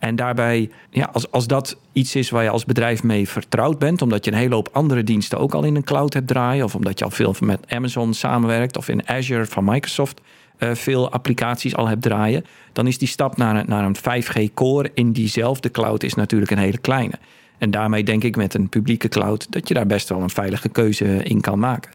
En 0.00 0.16
daarbij, 0.16 0.70
ja, 0.90 1.08
als, 1.12 1.30
als 1.30 1.46
dat 1.46 1.76
iets 1.92 2.14
is 2.14 2.30
waar 2.30 2.42
je 2.42 2.50
als 2.50 2.64
bedrijf 2.64 3.02
mee 3.02 3.28
vertrouwd 3.28 3.78
bent, 3.78 4.02
omdat 4.02 4.24
je 4.24 4.30
een 4.30 4.36
hele 4.36 4.54
hoop 4.54 4.68
andere 4.72 5.04
diensten 5.04 5.38
ook 5.38 5.54
al 5.54 5.64
in 5.64 5.76
een 5.76 5.84
cloud 5.84 6.14
hebt 6.14 6.26
draaien, 6.26 6.64
of 6.64 6.74
omdat 6.74 6.98
je 6.98 7.04
al 7.04 7.10
veel 7.10 7.34
met 7.40 7.60
Amazon 7.68 8.14
samenwerkt, 8.14 8.76
of 8.76 8.88
in 8.88 9.08
Azure 9.08 9.46
van 9.46 9.64
Microsoft 9.64 10.20
uh, 10.58 10.74
veel 10.74 11.10
applicaties 11.10 11.76
al 11.76 11.88
hebt 11.88 12.02
draaien, 12.02 12.44
dan 12.72 12.86
is 12.86 12.98
die 12.98 13.08
stap 13.08 13.36
naar, 13.36 13.64
naar 13.66 13.84
een 13.84 13.96
5G 13.96 14.54
core 14.54 14.90
in 14.94 15.12
diezelfde 15.12 15.70
cloud 15.70 16.02
is 16.02 16.14
natuurlijk 16.14 16.50
een 16.50 16.58
hele 16.58 16.78
kleine. 16.78 17.18
En 17.58 17.70
daarmee 17.70 18.04
denk 18.04 18.24
ik 18.24 18.36
met 18.36 18.54
een 18.54 18.68
publieke 18.68 19.08
cloud 19.08 19.52
dat 19.52 19.68
je 19.68 19.74
daar 19.74 19.86
best 19.86 20.08
wel 20.08 20.20
een 20.20 20.30
veilige 20.30 20.68
keuze 20.68 21.04
in 21.04 21.40
kan 21.40 21.58
maken. 21.58 21.92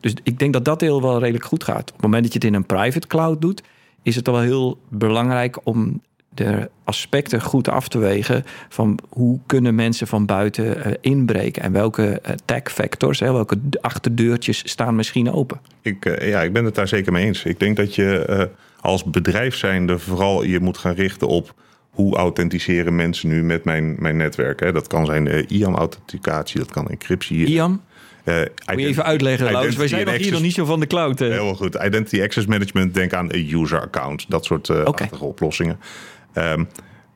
Dus 0.00 0.14
ik 0.22 0.38
denk 0.38 0.52
dat 0.52 0.64
dat 0.64 0.80
deel 0.80 1.02
wel 1.02 1.18
redelijk 1.18 1.44
goed 1.44 1.64
gaat. 1.64 1.88
Op 1.88 1.92
het 1.92 2.02
moment 2.02 2.22
dat 2.22 2.32
je 2.32 2.38
het 2.38 2.48
in 2.48 2.54
een 2.54 2.66
private 2.66 3.06
cloud 3.06 3.40
doet, 3.40 3.62
is 4.02 4.16
het 4.16 4.26
wel 4.26 4.40
heel 4.40 4.78
belangrijk 4.88 5.58
om 5.64 6.00
de 6.38 6.70
aspecten 6.84 7.40
goed 7.40 7.68
af 7.68 7.88
te 7.88 7.98
wegen 7.98 8.44
van 8.68 8.98
hoe 9.08 9.38
kunnen 9.46 9.74
mensen 9.74 10.06
van 10.06 10.26
buiten 10.26 10.76
uh, 10.78 10.92
inbreken 11.00 11.62
en 11.62 11.72
welke 11.72 12.20
uh, 12.26 12.32
tech 12.44 12.62
factors, 12.62 13.20
hè, 13.20 13.32
welke 13.32 13.58
achterdeurtjes 13.80 14.62
staan 14.64 14.94
misschien 14.94 15.32
open. 15.32 15.60
Ik, 15.82 16.04
uh, 16.04 16.28
ja, 16.28 16.42
ik 16.42 16.52
ben 16.52 16.64
het 16.64 16.74
daar 16.74 16.88
zeker 16.88 17.12
mee 17.12 17.24
eens. 17.24 17.44
Ik 17.44 17.60
denk 17.60 17.76
dat 17.76 17.94
je 17.94 18.50
als 18.80 19.04
bedrijf 19.04 19.56
zijnde 19.56 19.98
vooral 19.98 20.42
je 20.42 20.60
moet 20.60 20.78
gaan 20.78 20.94
richten 20.94 21.28
op 21.28 21.54
hoe 21.90 22.16
authenticeren 22.16 22.96
mensen 22.96 23.28
nu 23.28 23.42
met 23.42 23.64
mijn, 23.64 23.96
mijn 23.98 24.16
netwerk. 24.16 24.60
Hè. 24.60 24.72
Dat 24.72 24.86
kan 24.86 25.06
zijn 25.06 25.46
IAM-authenticatie, 25.48 26.58
dat 26.58 26.70
kan 26.70 26.88
encryptie. 26.88 27.46
IAM? 27.46 27.82
Uh, 28.28 28.34
Moet 28.66 28.80
je 28.80 28.86
even 28.86 29.04
uitleggen, 29.04 29.52
Laurens? 29.52 29.76
Wij 29.76 29.88
zijn 29.88 30.06
nog 30.06 30.16
hier 30.16 30.32
nog 30.32 30.40
niet 30.40 30.54
zo 30.54 30.64
van 30.64 30.80
de 30.80 30.86
cloud. 30.86 31.18
Heel 31.18 31.54
goed. 31.54 31.74
Identity 31.74 32.22
Access 32.22 32.46
Management, 32.46 32.94
denk 32.94 33.12
aan 33.12 33.32
een 33.32 33.54
user 33.54 33.80
account. 33.80 34.24
Dat 34.28 34.44
soort 34.44 34.68
uh, 34.68 34.80
okay. 34.84 35.08
oplossingen. 35.18 35.78
Um, 36.38 36.68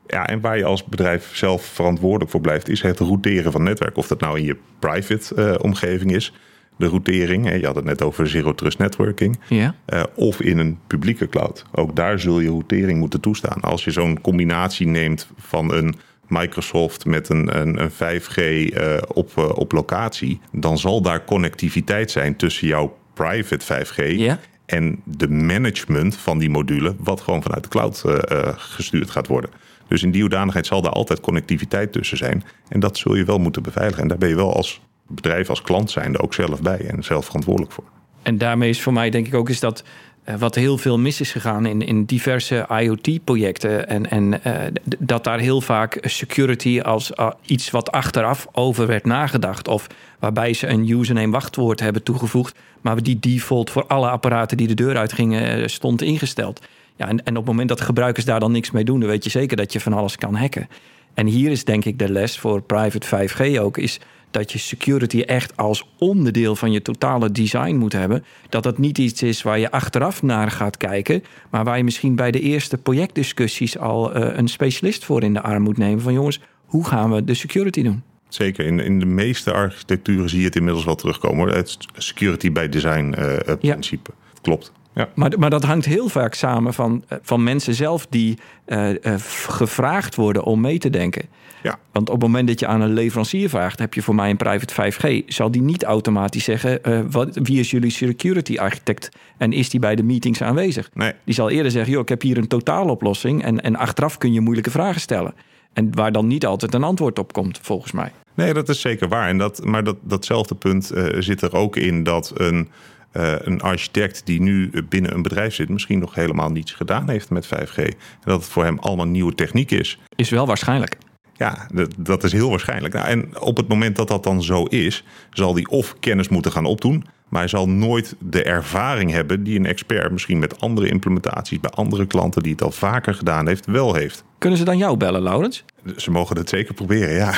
ja, 0.07 0.27
en 0.27 0.41
waar 0.41 0.57
je 0.57 0.65
als 0.65 0.83
bedrijf 0.83 1.35
zelf 1.35 1.65
verantwoordelijk 1.65 2.31
voor 2.31 2.41
blijft, 2.41 2.69
is 2.69 2.81
het 2.81 2.99
routeren 2.99 3.51
van 3.51 3.63
netwerk. 3.63 3.97
Of 3.97 4.07
dat 4.07 4.19
nou 4.19 4.39
in 4.39 4.45
je 4.45 4.57
private 4.79 5.35
uh, 5.35 5.55
omgeving 5.61 6.11
is, 6.11 6.33
de 6.77 6.87
routering. 6.87 7.45
Hè, 7.45 7.53
je 7.53 7.65
had 7.65 7.75
het 7.75 7.85
net 7.85 8.01
over 8.01 8.27
zero 8.27 8.55
trust 8.55 8.77
networking. 8.77 9.39
Ja. 9.47 9.75
Uh, 9.93 10.03
of 10.15 10.41
in 10.41 10.57
een 10.57 10.79
publieke 10.87 11.29
cloud. 11.29 11.65
Ook 11.71 11.95
daar 11.95 12.19
zul 12.19 12.39
je 12.39 12.49
routering 12.49 12.99
moeten 12.99 13.19
toestaan. 13.19 13.61
Als 13.61 13.83
je 13.83 13.91
zo'n 13.91 14.21
combinatie 14.21 14.87
neemt 14.87 15.27
van 15.37 15.73
een 15.73 15.95
Microsoft 16.27 17.05
met 17.05 17.29
een, 17.29 17.59
een, 17.59 17.81
een 17.81 17.91
5G 17.91 18.37
uh, 18.37 18.97
op, 19.07 19.37
op 19.37 19.71
locatie, 19.71 20.39
dan 20.51 20.77
zal 20.77 21.01
daar 21.01 21.25
connectiviteit 21.25 22.11
zijn 22.11 22.35
tussen 22.35 22.67
jouw 22.67 22.97
private 23.13 23.85
5G 23.85 24.17
ja 24.17 24.39
en 24.73 25.01
de 25.03 25.29
management 25.29 26.15
van 26.15 26.37
die 26.37 26.49
module, 26.49 26.95
wat 26.99 27.21
gewoon 27.21 27.41
vanuit 27.41 27.63
de 27.63 27.69
cloud 27.69 28.03
uh, 28.05 28.13
uh, 28.13 28.47
gestuurd 28.55 29.09
gaat 29.09 29.27
worden. 29.27 29.49
Dus 29.87 30.03
in 30.03 30.11
die 30.11 30.21
hoedanigheid 30.21 30.65
zal 30.65 30.81
daar 30.81 30.91
altijd 30.91 31.19
connectiviteit 31.19 31.91
tussen 31.91 32.17
zijn. 32.17 32.43
En 32.69 32.79
dat 32.79 32.97
zul 32.97 33.15
je 33.15 33.23
wel 33.23 33.37
moeten 33.37 33.63
beveiligen. 33.63 34.01
En 34.01 34.07
daar 34.07 34.17
ben 34.17 34.29
je 34.29 34.35
wel 34.35 34.55
als 34.55 34.81
bedrijf, 35.07 35.49
als 35.49 35.61
klant 35.61 35.91
zijnde 35.91 36.19
ook 36.19 36.33
zelf 36.33 36.61
bij 36.61 36.85
en 36.87 37.03
zelf 37.03 37.25
verantwoordelijk 37.25 37.71
voor. 37.71 37.83
En 38.21 38.37
daarmee 38.37 38.69
is 38.69 38.81
voor 38.81 38.93
mij 38.93 39.09
denk 39.09 39.27
ik 39.27 39.33
ook 39.33 39.49
is 39.49 39.59
dat 39.59 39.83
uh, 40.25 40.35
wat 40.35 40.55
heel 40.55 40.77
veel 40.77 40.99
mis 40.99 41.21
is 41.21 41.31
gegaan 41.31 41.65
in, 41.65 41.81
in 41.81 42.05
diverse 42.05 42.67
IoT-projecten. 42.69 43.87
En, 43.87 44.09
en 44.09 44.41
uh, 44.47 44.55
dat 44.99 45.23
daar 45.23 45.39
heel 45.39 45.61
vaak 45.61 45.97
security 46.01 46.79
als 46.81 47.11
uh, 47.11 47.29
iets 47.45 47.71
wat 47.71 47.91
achteraf 47.91 48.47
over 48.51 48.87
werd 48.87 49.05
nagedacht. 49.05 49.67
Of 49.67 49.87
waarbij 50.19 50.53
ze 50.53 50.67
een 50.67 50.89
username-wachtwoord 50.89 51.79
hebben 51.79 52.03
toegevoegd. 52.03 52.55
Maar 52.81 53.03
die 53.03 53.19
default 53.19 53.69
voor 53.69 53.85
alle 53.87 54.09
apparaten 54.09 54.57
die 54.57 54.67
de 54.67 54.73
deur 54.73 54.97
uitgingen 54.97 55.69
stond 55.69 56.01
ingesteld. 56.01 56.61
Ja, 56.95 57.07
en, 57.07 57.23
en 57.23 57.31
op 57.31 57.35
het 57.35 57.45
moment 57.45 57.69
dat 57.69 57.81
gebruikers 57.81 58.25
daar 58.25 58.39
dan 58.39 58.51
niks 58.51 58.71
mee 58.71 58.83
doen, 58.83 58.99
dan 58.99 59.09
weet 59.09 59.23
je 59.23 59.29
zeker 59.29 59.57
dat 59.57 59.73
je 59.73 59.79
van 59.79 59.93
alles 59.93 60.15
kan 60.15 60.35
hacken. 60.35 60.67
En 61.13 61.27
hier 61.27 61.51
is 61.51 61.63
denk 61.63 61.85
ik 61.85 61.99
de 61.99 62.11
les 62.11 62.37
voor 62.37 62.61
private 62.61 63.27
5G 63.27 63.59
ook, 63.59 63.77
is 63.77 63.99
dat 64.33 64.51
je 64.51 64.59
security 64.59 65.21
echt 65.21 65.57
als 65.57 65.87
onderdeel 65.97 66.55
van 66.55 66.71
je 66.71 66.81
totale 66.81 67.31
design 67.31 67.75
moet 67.75 67.93
hebben. 67.93 68.23
Dat 68.49 68.63
dat 68.63 68.77
niet 68.77 68.97
iets 68.97 69.23
is 69.23 69.41
waar 69.41 69.59
je 69.59 69.71
achteraf 69.71 70.21
naar 70.21 70.51
gaat 70.51 70.77
kijken, 70.77 71.23
maar 71.49 71.63
waar 71.63 71.77
je 71.77 71.83
misschien 71.83 72.15
bij 72.15 72.31
de 72.31 72.39
eerste 72.39 72.77
projectdiscussies 72.77 73.77
al 73.77 74.17
uh, 74.17 74.37
een 74.37 74.47
specialist 74.47 75.05
voor 75.05 75.23
in 75.23 75.33
de 75.33 75.41
arm 75.41 75.63
moet 75.63 75.77
nemen. 75.77 76.01
Van 76.01 76.13
jongens, 76.13 76.39
hoe 76.65 76.85
gaan 76.85 77.11
we 77.11 77.23
de 77.23 77.33
security 77.33 77.83
doen? 77.83 78.03
Zeker, 78.27 78.65
in, 78.65 78.79
in 78.79 78.99
de 78.99 79.05
meeste 79.05 79.51
architecturen 79.51 80.29
zie 80.29 80.39
je 80.39 80.45
het 80.45 80.55
inmiddels 80.55 80.85
wel 80.85 80.95
terugkomen. 80.95 81.55
Het 81.55 81.77
security 81.93 82.51
by 82.51 82.67
design 82.67 83.15
uh, 83.19 83.55
principe. 83.59 84.11
Ja. 84.15 84.41
Klopt. 84.41 84.71
Ja. 84.93 85.09
Maar, 85.13 85.31
maar 85.39 85.49
dat 85.49 85.63
hangt 85.63 85.85
heel 85.85 86.09
vaak 86.09 86.33
samen 86.33 86.73
van, 86.73 87.03
eh, 87.07 87.17
van 87.21 87.43
mensen 87.43 87.73
zelf 87.73 88.07
die 88.09 88.37
eh, 88.65 89.05
eh, 89.05 89.19
gevraagd 89.47 90.15
worden 90.15 90.43
om 90.43 90.61
mee 90.61 90.77
te 90.77 90.89
denken. 90.89 91.25
Ja. 91.63 91.79
Want 91.91 92.09
op 92.09 92.15
het 92.15 92.23
moment 92.23 92.47
dat 92.47 92.59
je 92.59 92.67
aan 92.67 92.81
een 92.81 92.93
leverancier 92.93 93.49
vraagt, 93.49 93.79
heb 93.79 93.93
je 93.93 94.01
voor 94.01 94.15
mij 94.15 94.29
een 94.29 94.37
private 94.37 94.73
5G, 94.73 95.23
zal 95.27 95.51
die 95.51 95.61
niet 95.61 95.83
automatisch 95.83 96.43
zeggen: 96.43 96.79
wat, 97.11 97.29
wie 97.33 97.59
is 97.59 97.71
jullie 97.71 97.89
security 97.89 98.57
architect 98.57 99.09
en 99.37 99.53
is 99.53 99.69
die 99.69 99.79
bij 99.79 99.95
de 99.95 100.03
meetings 100.03 100.41
aanwezig? 100.41 100.89
Nee, 100.93 101.13
Die 101.23 101.33
zal 101.33 101.49
eerder 101.49 101.71
zeggen: 101.71 101.91
joh, 101.91 102.01
ik 102.01 102.09
heb 102.09 102.21
hier 102.21 102.37
een 102.37 102.47
totaaloplossing 102.47 103.43
en, 103.43 103.61
en 103.61 103.75
achteraf 103.75 104.17
kun 104.17 104.33
je 104.33 104.41
moeilijke 104.41 104.71
vragen 104.71 105.01
stellen. 105.01 105.33
En 105.73 105.95
waar 105.95 106.11
dan 106.11 106.27
niet 106.27 106.45
altijd 106.45 106.73
een 106.73 106.83
antwoord 106.83 107.19
op 107.19 107.33
komt, 107.33 107.59
volgens 107.61 107.91
mij. 107.91 108.11
Nee, 108.33 108.53
dat 108.53 108.69
is 108.69 108.81
zeker 108.81 109.07
waar. 109.07 109.27
En 109.27 109.37
dat, 109.37 109.65
maar 109.65 109.83
dat, 109.83 109.97
datzelfde 110.01 110.55
punt 110.55 110.91
zit 111.17 111.41
er 111.41 111.55
ook 111.55 111.75
in 111.75 112.03
dat 112.03 112.31
een, 112.35 112.69
eh, 113.13 113.33
een 113.39 113.61
architect 113.61 114.25
die 114.25 114.41
nu 114.41 114.71
binnen 114.89 115.13
een 115.13 115.21
bedrijf 115.21 115.53
zit, 115.53 115.69
misschien 115.69 115.99
nog 115.99 116.15
helemaal 116.15 116.49
niets 116.49 116.71
gedaan 116.71 117.09
heeft 117.09 117.29
met 117.29 117.47
5G. 117.47 117.77
En 117.77 117.95
dat 118.23 118.39
het 118.41 118.49
voor 118.49 118.63
hem 118.63 118.79
allemaal 118.79 119.07
nieuwe 119.07 119.35
techniek 119.35 119.71
is. 119.71 119.99
Is 120.15 120.29
wel 120.29 120.45
waarschijnlijk. 120.45 120.97
Ja, 121.33 121.67
dat, 121.73 121.93
dat 121.97 122.23
is 122.23 122.31
heel 122.31 122.49
waarschijnlijk. 122.49 122.93
Nou, 122.93 123.07
en 123.07 123.41
op 123.41 123.57
het 123.57 123.67
moment 123.67 123.95
dat 123.95 124.07
dat 124.07 124.23
dan 124.23 124.43
zo 124.43 124.63
is, 124.63 125.03
zal 125.29 125.53
hij 125.53 125.65
of 125.65 125.95
kennis 125.99 126.29
moeten 126.29 126.51
gaan 126.51 126.65
opdoen. 126.65 127.05
Maar 127.33 127.41
hij 127.41 127.51
zal 127.51 127.69
nooit 127.69 128.15
de 128.19 128.43
ervaring 128.43 129.11
hebben 129.11 129.43
die 129.43 129.59
een 129.59 129.65
expert 129.65 130.11
misschien 130.11 130.39
met 130.39 130.59
andere 130.59 130.87
implementaties 130.87 131.59
bij 131.59 131.69
andere 131.69 132.05
klanten 132.05 132.43
die 132.43 132.51
het 132.51 132.61
al 132.61 132.71
vaker 132.71 133.13
gedaan 133.13 133.47
heeft, 133.47 133.65
wel 133.65 133.95
heeft. 133.95 134.23
Kunnen 134.37 134.59
ze 134.59 134.65
dan 134.65 134.77
jou 134.77 134.97
bellen, 134.97 135.21
Laurens? 135.21 135.63
Ze 135.97 136.11
mogen 136.11 136.37
het 136.37 136.49
zeker 136.49 136.73
proberen, 136.73 137.13
ja. 137.13 137.33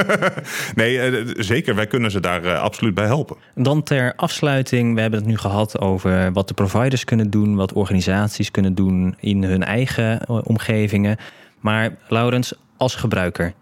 nee, 0.74 1.00
eh, 1.00 1.34
zeker. 1.36 1.74
Wij 1.74 1.86
kunnen 1.86 2.10
ze 2.10 2.20
daar 2.20 2.44
eh, 2.44 2.60
absoluut 2.60 2.94
bij 2.94 3.06
helpen. 3.06 3.36
Dan 3.54 3.82
ter 3.82 4.12
afsluiting, 4.16 4.94
we 4.94 5.00
hebben 5.00 5.18
het 5.18 5.28
nu 5.28 5.36
gehad 5.36 5.80
over 5.80 6.32
wat 6.32 6.48
de 6.48 6.54
providers 6.54 7.04
kunnen 7.04 7.30
doen, 7.30 7.56
wat 7.56 7.72
organisaties 7.72 8.50
kunnen 8.50 8.74
doen 8.74 9.16
in 9.20 9.42
hun 9.42 9.64
eigen 9.64 10.20
eh, 10.20 10.38
omgevingen. 10.44 11.16
Maar 11.60 11.96
Laurens, 12.08 12.54
als 12.76 12.94
gebruiker, 12.94 13.52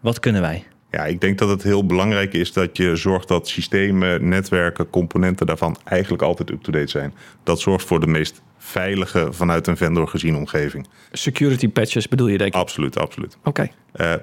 wat 0.00 0.20
kunnen 0.20 0.40
wij? 0.40 0.64
Ja, 0.92 1.04
ik 1.04 1.20
denk 1.20 1.38
dat 1.38 1.48
het 1.48 1.62
heel 1.62 1.86
belangrijk 1.86 2.32
is 2.32 2.52
dat 2.52 2.76
je 2.76 2.96
zorgt 2.96 3.28
dat 3.28 3.48
systemen, 3.48 4.28
netwerken, 4.28 4.90
componenten 4.90 5.46
daarvan 5.46 5.76
eigenlijk 5.84 6.22
altijd 6.22 6.50
up-to-date 6.50 6.90
zijn. 6.90 7.14
Dat 7.42 7.60
zorgt 7.60 7.86
voor 7.86 8.00
de 8.00 8.06
meest 8.06 8.42
veilige 8.58 9.28
vanuit 9.30 9.66
een 9.66 9.76
vendor 9.76 10.08
gezien 10.08 10.36
omgeving. 10.36 10.86
Security 11.12 11.68
patches 11.68 12.08
bedoel 12.08 12.28
je, 12.28 12.38
denk 12.38 12.54
ik. 12.54 12.60
Absoluut, 12.60 12.98
absoluut. 12.98 13.36
Oké. 13.44 13.68
Eh, 13.92 14.14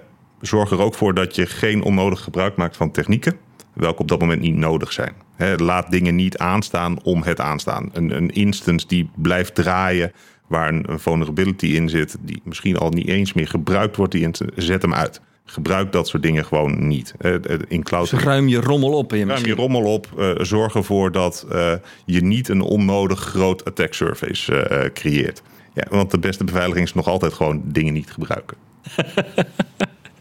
zorg 0.41 0.71
er 0.71 0.79
ook 0.79 0.95
voor 0.95 1.13
dat 1.13 1.35
je 1.35 1.45
geen 1.45 1.81
onnodig 1.81 2.21
gebruik 2.21 2.55
maakt 2.55 2.77
van 2.77 2.91
technieken, 2.91 3.37
welke 3.73 4.01
op 4.01 4.07
dat 4.07 4.19
moment 4.19 4.41
niet 4.41 4.55
nodig 4.55 4.91
zijn. 4.91 5.13
Laat 5.57 5.91
dingen 5.91 6.15
niet 6.15 6.37
aanstaan 6.37 7.03
om 7.03 7.23
het 7.23 7.39
aanstaan. 7.39 7.89
Een, 7.93 8.15
een 8.15 8.29
instance 8.29 8.87
die 8.87 9.09
blijft 9.15 9.55
draaien, 9.55 10.11
waar 10.47 10.67
een, 10.67 10.91
een 10.91 10.99
vulnerability 10.99 11.65
in 11.65 11.89
zit, 11.89 12.17
die 12.21 12.41
misschien 12.43 12.77
al 12.77 12.89
niet 12.89 13.07
eens 13.07 13.33
meer 13.33 13.47
gebruikt 13.47 13.95
wordt, 13.95 14.11
die 14.11 14.29
zet 14.55 14.81
hem 14.81 14.93
uit. 14.93 15.21
Gebruik 15.51 15.91
dat 15.91 16.07
soort 16.07 16.23
dingen 16.23 16.45
gewoon 16.45 16.87
niet. 16.87 17.13
Eh, 17.17 17.33
In 17.67 17.83
cloud 17.83 18.09
Dus 18.09 18.19
ruim 18.23 18.47
je 18.47 18.61
rommel 18.61 18.91
op. 18.93 19.13
In 19.13 19.19
je 19.19 19.25
Ruim 19.25 19.37
je 19.37 19.43
machine. 19.47 19.61
rommel 19.61 19.93
op. 19.93 20.07
eh, 20.17 20.31
zorg 20.37 20.75
ervoor 20.75 21.11
dat 21.11 21.45
eh, 21.51 21.73
je 22.05 22.21
niet 22.23 22.49
een 22.49 22.61
onnodig 22.61 23.19
groot 23.19 23.65
attack 23.65 23.93
surface 23.93 24.89
creëert. 24.93 25.41
Ja, 25.73 25.83
want 25.89 26.11
de 26.11 26.19
beste 26.19 26.43
beveiliging 26.43 26.85
is 26.87 26.93
nog 26.93 27.07
altijd 27.07 27.33
gewoon 27.33 27.61
dingen 27.65 27.93
niet 27.93 28.11
gebruiken. 28.11 28.57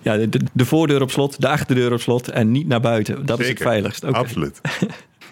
Ja, 0.02 0.16
de, 0.16 0.28
de- 0.28 0.40
de 0.52 0.64
voordeur 0.64 1.02
op 1.02 1.10
slot, 1.10 1.40
de 1.40 1.48
achterdeur 1.48 1.92
op 1.92 2.00
slot 2.00 2.28
en 2.28 2.50
niet 2.50 2.66
naar 2.66 2.80
buiten. 2.80 3.26
Dat 3.26 3.40
is 3.40 3.48
het 3.48 3.58
veiligst. 3.58 4.04
Oké. 4.04 4.16
Absoluut. 4.18 4.60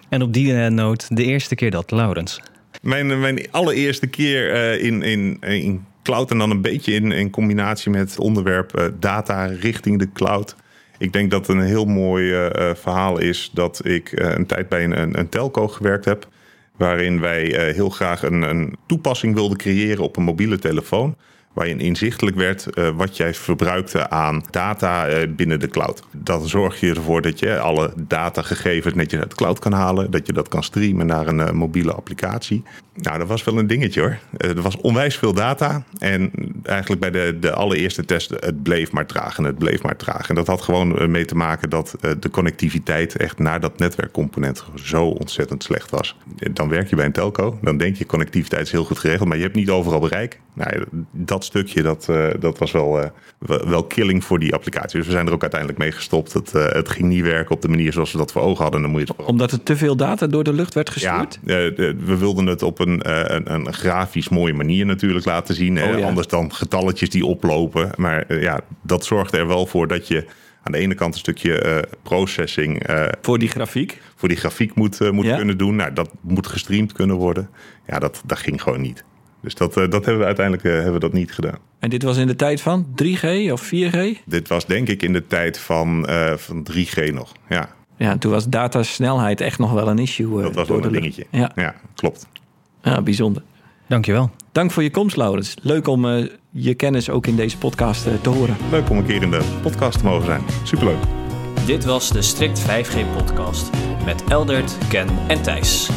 En 0.08 0.22
op 0.22 0.32
die 0.32 0.52
noot, 0.52 1.16
de 1.16 1.24
eerste 1.24 1.54
keer 1.54 1.70
dat, 1.70 1.90
Laurens. 1.90 2.40
Mijn, 2.82 3.20
mijn 3.20 3.50
allereerste 3.50 4.06
keer 4.06 4.52
eh, 4.52 4.84
in, 4.84 5.02
in, 5.02 5.36
in 5.40 5.84
cloud 6.06 6.30
en 6.30 6.38
dan 6.38 6.50
een 6.50 6.62
beetje 6.62 6.92
in, 6.92 7.12
in 7.12 7.30
combinatie 7.30 7.90
met 7.90 8.10
het 8.10 8.18
onderwerp 8.18 8.74
eh, 8.74 8.84
data 8.98 9.44
richting 9.44 9.98
de 9.98 10.12
cloud. 10.12 10.56
Ik 10.98 11.12
denk 11.12 11.30
dat 11.30 11.48
een 11.48 11.60
heel 11.60 11.84
mooi 11.84 12.32
eh, 12.32 12.70
eh, 12.70 12.76
verhaal 12.76 13.18
is 13.18 13.50
dat 13.54 13.80
ik 13.84 14.12
een 14.14 14.46
tijd 14.46 14.68
bij 14.68 14.84
een, 14.84 15.18
een, 15.18 15.28
telco 15.28 15.68
gewerkt 15.68 16.04
heb. 16.04 16.28
Waarin 16.76 17.20
wij 17.20 17.72
heel 17.74 17.90
graag 17.90 18.22
een, 18.22 18.42
een 18.42 18.76
toepassing 18.86 19.34
wilden 19.34 19.56
creëren 19.56 20.04
op 20.04 20.16
een 20.16 20.22
mobiele 20.22 20.58
telefoon. 20.58 21.16
Waarin 21.56 21.80
inzichtelijk 21.80 22.36
werd 22.36 22.66
eh, 22.66 22.88
wat 22.96 23.16
jij 23.16 23.34
verbruikte 23.34 24.10
aan 24.10 24.44
data 24.50 25.06
eh, 25.06 25.28
binnen 25.28 25.60
de 25.60 25.68
cloud. 25.68 26.02
Dan 26.12 26.48
zorg 26.48 26.80
je 26.80 26.94
ervoor 26.94 27.22
dat 27.22 27.38
je 27.38 27.58
alle 27.58 27.92
datagegevens 27.96 28.94
netjes 28.94 29.20
uit 29.20 29.30
de 29.30 29.36
cloud 29.36 29.58
kan 29.58 29.72
halen. 29.72 30.10
Dat 30.10 30.26
je 30.26 30.32
dat 30.32 30.48
kan 30.48 30.62
streamen 30.62 31.06
naar 31.06 31.26
een 31.26 31.40
eh, 31.40 31.50
mobiele 31.50 31.92
applicatie. 31.92 32.62
Nou, 32.94 33.18
dat 33.18 33.28
was 33.28 33.44
wel 33.44 33.58
een 33.58 33.66
dingetje 33.66 34.00
hoor. 34.00 34.18
Er 34.36 34.62
was 34.62 34.76
onwijs 34.76 35.16
veel 35.16 35.32
data. 35.32 35.84
En 35.98 36.30
eigenlijk 36.62 37.00
bij 37.00 37.10
de, 37.10 37.38
de 37.40 37.52
allereerste 37.52 38.04
test, 38.04 38.30
het 38.30 38.62
bleef 38.62 38.92
maar 38.92 39.06
traag 39.06 39.38
en 39.38 39.44
het 39.44 39.58
bleef 39.58 39.82
maar 39.82 39.96
traag. 39.96 40.28
En 40.28 40.34
dat 40.34 40.46
had 40.46 40.62
gewoon 40.62 41.10
mee 41.10 41.24
te 41.24 41.36
maken 41.36 41.70
dat 41.70 41.94
de 42.20 42.30
connectiviteit 42.30 43.16
echt 43.16 43.38
naar 43.38 43.60
dat 43.60 43.78
netwerkcomponent 43.78 44.64
zo 44.74 45.04
ontzettend 45.04 45.62
slecht 45.62 45.90
was. 45.90 46.16
Dan 46.52 46.68
werk 46.68 46.88
je 46.88 46.96
bij 46.96 47.04
een 47.04 47.12
telco, 47.12 47.58
dan 47.62 47.76
denk 47.76 47.96
je 47.96 48.06
connectiviteit 48.06 48.62
is 48.62 48.72
heel 48.72 48.84
goed 48.84 48.98
geregeld, 48.98 49.28
maar 49.28 49.36
je 49.36 49.42
hebt 49.42 49.56
niet 49.56 49.70
overal 49.70 50.00
bereik. 50.00 50.40
Nou, 50.54 50.84
dat 51.10 51.44
stukje, 51.46 51.82
dat, 51.82 52.08
eh, 52.08 52.28
dat 52.38 52.58
was 52.58 52.72
wel, 52.72 53.00
eh, 53.00 53.08
wel 53.38 53.68
wel 53.68 53.84
killing 53.84 54.24
voor 54.24 54.38
die 54.38 54.54
applicatie. 54.54 54.96
Dus 54.98 55.06
we 55.06 55.12
zijn 55.12 55.26
er 55.26 55.32
ook 55.32 55.40
uiteindelijk 55.40 55.80
mee 55.80 55.92
gestopt. 55.92 56.32
Het, 56.32 56.54
eh, 56.54 56.66
het 56.68 56.88
ging 56.88 57.08
niet 57.08 57.22
werken 57.22 57.54
op 57.54 57.62
de 57.62 57.68
manier 57.68 57.92
zoals 57.92 58.12
we 58.12 58.18
dat 58.18 58.32
voor 58.32 58.42
ogen 58.42 58.62
hadden. 58.62 58.82
Dan 58.82 58.90
moet 58.90 59.00
je 59.08 59.14
het 59.16 59.26
Omdat 59.26 59.52
er 59.52 59.62
te 59.62 59.76
veel 59.76 59.96
data 59.96 60.26
door 60.26 60.44
de 60.44 60.52
lucht 60.52 60.74
werd 60.74 61.00
ja, 61.00 61.18
gestuurd? 61.18 61.38
de- 61.76 61.96
we 62.04 62.16
wilden 62.16 62.46
het 62.46 62.62
op 62.62 62.78
een, 62.78 63.00
een, 63.34 63.54
een 63.54 63.72
grafisch 63.72 64.28
mooie 64.28 64.54
manier 64.54 64.86
natuurlijk 64.86 65.24
laten 65.24 65.54
zien. 65.54 65.82
Oh, 65.82 65.98
ja. 65.98 66.06
Anders 66.06 66.26
dan 66.26 66.52
getalletjes 66.54 67.10
die 67.10 67.24
oplopen. 67.26 67.90
Maar 67.96 68.40
ja, 68.40 68.60
dat 68.82 69.04
zorgde 69.04 69.36
er 69.38 69.46
wel 69.46 69.66
voor 69.66 69.88
dat 69.88 70.08
je 70.08 70.24
aan 70.62 70.72
de 70.72 70.78
ene 70.78 70.94
kant 70.94 71.12
een 71.14 71.20
stukje 71.20 71.84
processing 72.02 72.82
Voor 73.20 73.38
die 73.38 73.48
grafiek? 73.48 74.00
voor 74.16 74.28
die 74.28 74.36
grafiek 74.38 74.74
moet, 74.74 75.12
moet 75.12 75.24
Ja. 75.24 75.36
kunnen 75.36 75.58
doen. 75.58 75.76
Nou, 75.76 75.92
dat 75.92 76.10
moet 76.20 76.46
gestreamd 76.46 76.92
kunnen 76.92 77.16
worden. 77.16 77.48
Ja, 77.86 77.98
dat, 77.98 78.22
dat 78.26 78.38
ging 78.38 78.62
gewoon 78.62 78.80
niet. 78.80 79.04
Dus 79.46 79.54
dat, 79.54 79.76
eh, 79.76 79.82
dat 79.90 80.04
hebben 80.04 80.18
we 80.18 80.24
uiteindelijk 80.24 80.66
eh, 80.66 80.72
hebben 80.72 80.92
we 80.92 80.98
dat 80.98 81.12
niet 81.12 81.32
gedaan. 81.32 81.58
En 81.78 81.90
dit 81.90 82.02
was 82.02 82.16
in 82.16 82.26
de 82.26 82.36
tijd 82.36 82.60
van 82.60 82.86
3G 82.94 83.52
of 83.52 83.60
4G? 83.62 84.22
Dit 84.24 84.48
was 84.48 84.66
denk 84.66 84.88
ik 84.88 85.02
in 85.02 85.12
de 85.12 85.26
tijd 85.26 85.58
van, 85.58 86.06
eh, 86.06 86.32
van 86.36 86.62
3G 86.62 87.12
nog. 87.12 87.32
Ja, 87.48 87.68
Ja, 87.96 88.18
toen 88.18 88.30
was 88.30 88.48
datasnelheid 88.48 89.40
echt 89.40 89.58
nog 89.58 89.72
wel 89.72 89.88
een 89.88 89.98
issue. 89.98 90.36
eh, 90.36 90.42
dat 90.42 90.54
was 90.54 90.66
door 90.66 90.76
wel 90.76 90.86
een 90.86 90.92
dingetje. 90.92 91.26
Ja, 91.30 91.50
ja 91.54 91.74
klopt. 91.94 92.26
ja, 92.82 93.02
bijzonder. 93.02 93.42
Dankjewel. 93.88 94.30
Dank 94.52 94.70
voor 94.70 94.82
je 94.82 94.90
komst, 94.90 95.16
Laurens. 95.16 95.54
Leuk 95.62 95.86
om 95.88 96.06
eh, 96.08 96.24
je 96.50 96.74
kennis 96.74 97.10
ook 97.10 97.26
in 97.26 97.36
deze 97.36 97.58
podcast 97.58 98.06
te 98.22 98.28
horen. 98.30 98.56
Leuk 98.70 98.90
om 98.90 98.96
een 98.98 99.06
keer 99.06 99.22
in 99.22 99.30
de 99.30 99.40
podcast 99.62 99.98
te 99.98 100.04
mogen 100.04 100.26
zijn. 100.26 100.42
Superleuk. 100.64 100.98
Dit 101.66 101.84
was 101.84 102.10
de 102.10 102.22
Strict 102.22 102.60
5G 102.62 102.96
podcast 103.16 103.70
met 104.04 104.24
Eldert, 104.28 104.78
Ken 104.88 105.08
en 105.28 105.42
Thijs. 105.42 105.90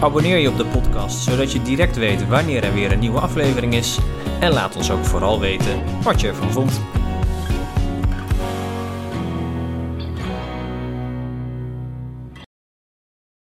Abonneer 0.00 0.38
je 0.38 0.48
op 0.48 0.56
de 0.56 0.66
podcast 0.66 1.22
zodat 1.22 1.52
je 1.52 1.62
direct 1.62 1.96
weet 1.96 2.28
wanneer 2.28 2.64
er 2.64 2.74
weer 2.74 2.92
een 2.92 2.98
nieuwe 2.98 3.20
aflevering 3.20 3.74
is. 3.74 3.98
En 4.40 4.52
laat 4.52 4.76
ons 4.76 4.90
ook 4.90 5.04
vooral 5.04 5.40
weten 5.40 5.82
wat 6.02 6.20
je 6.20 6.28
ervan 6.28 6.50
vond. 6.50 6.80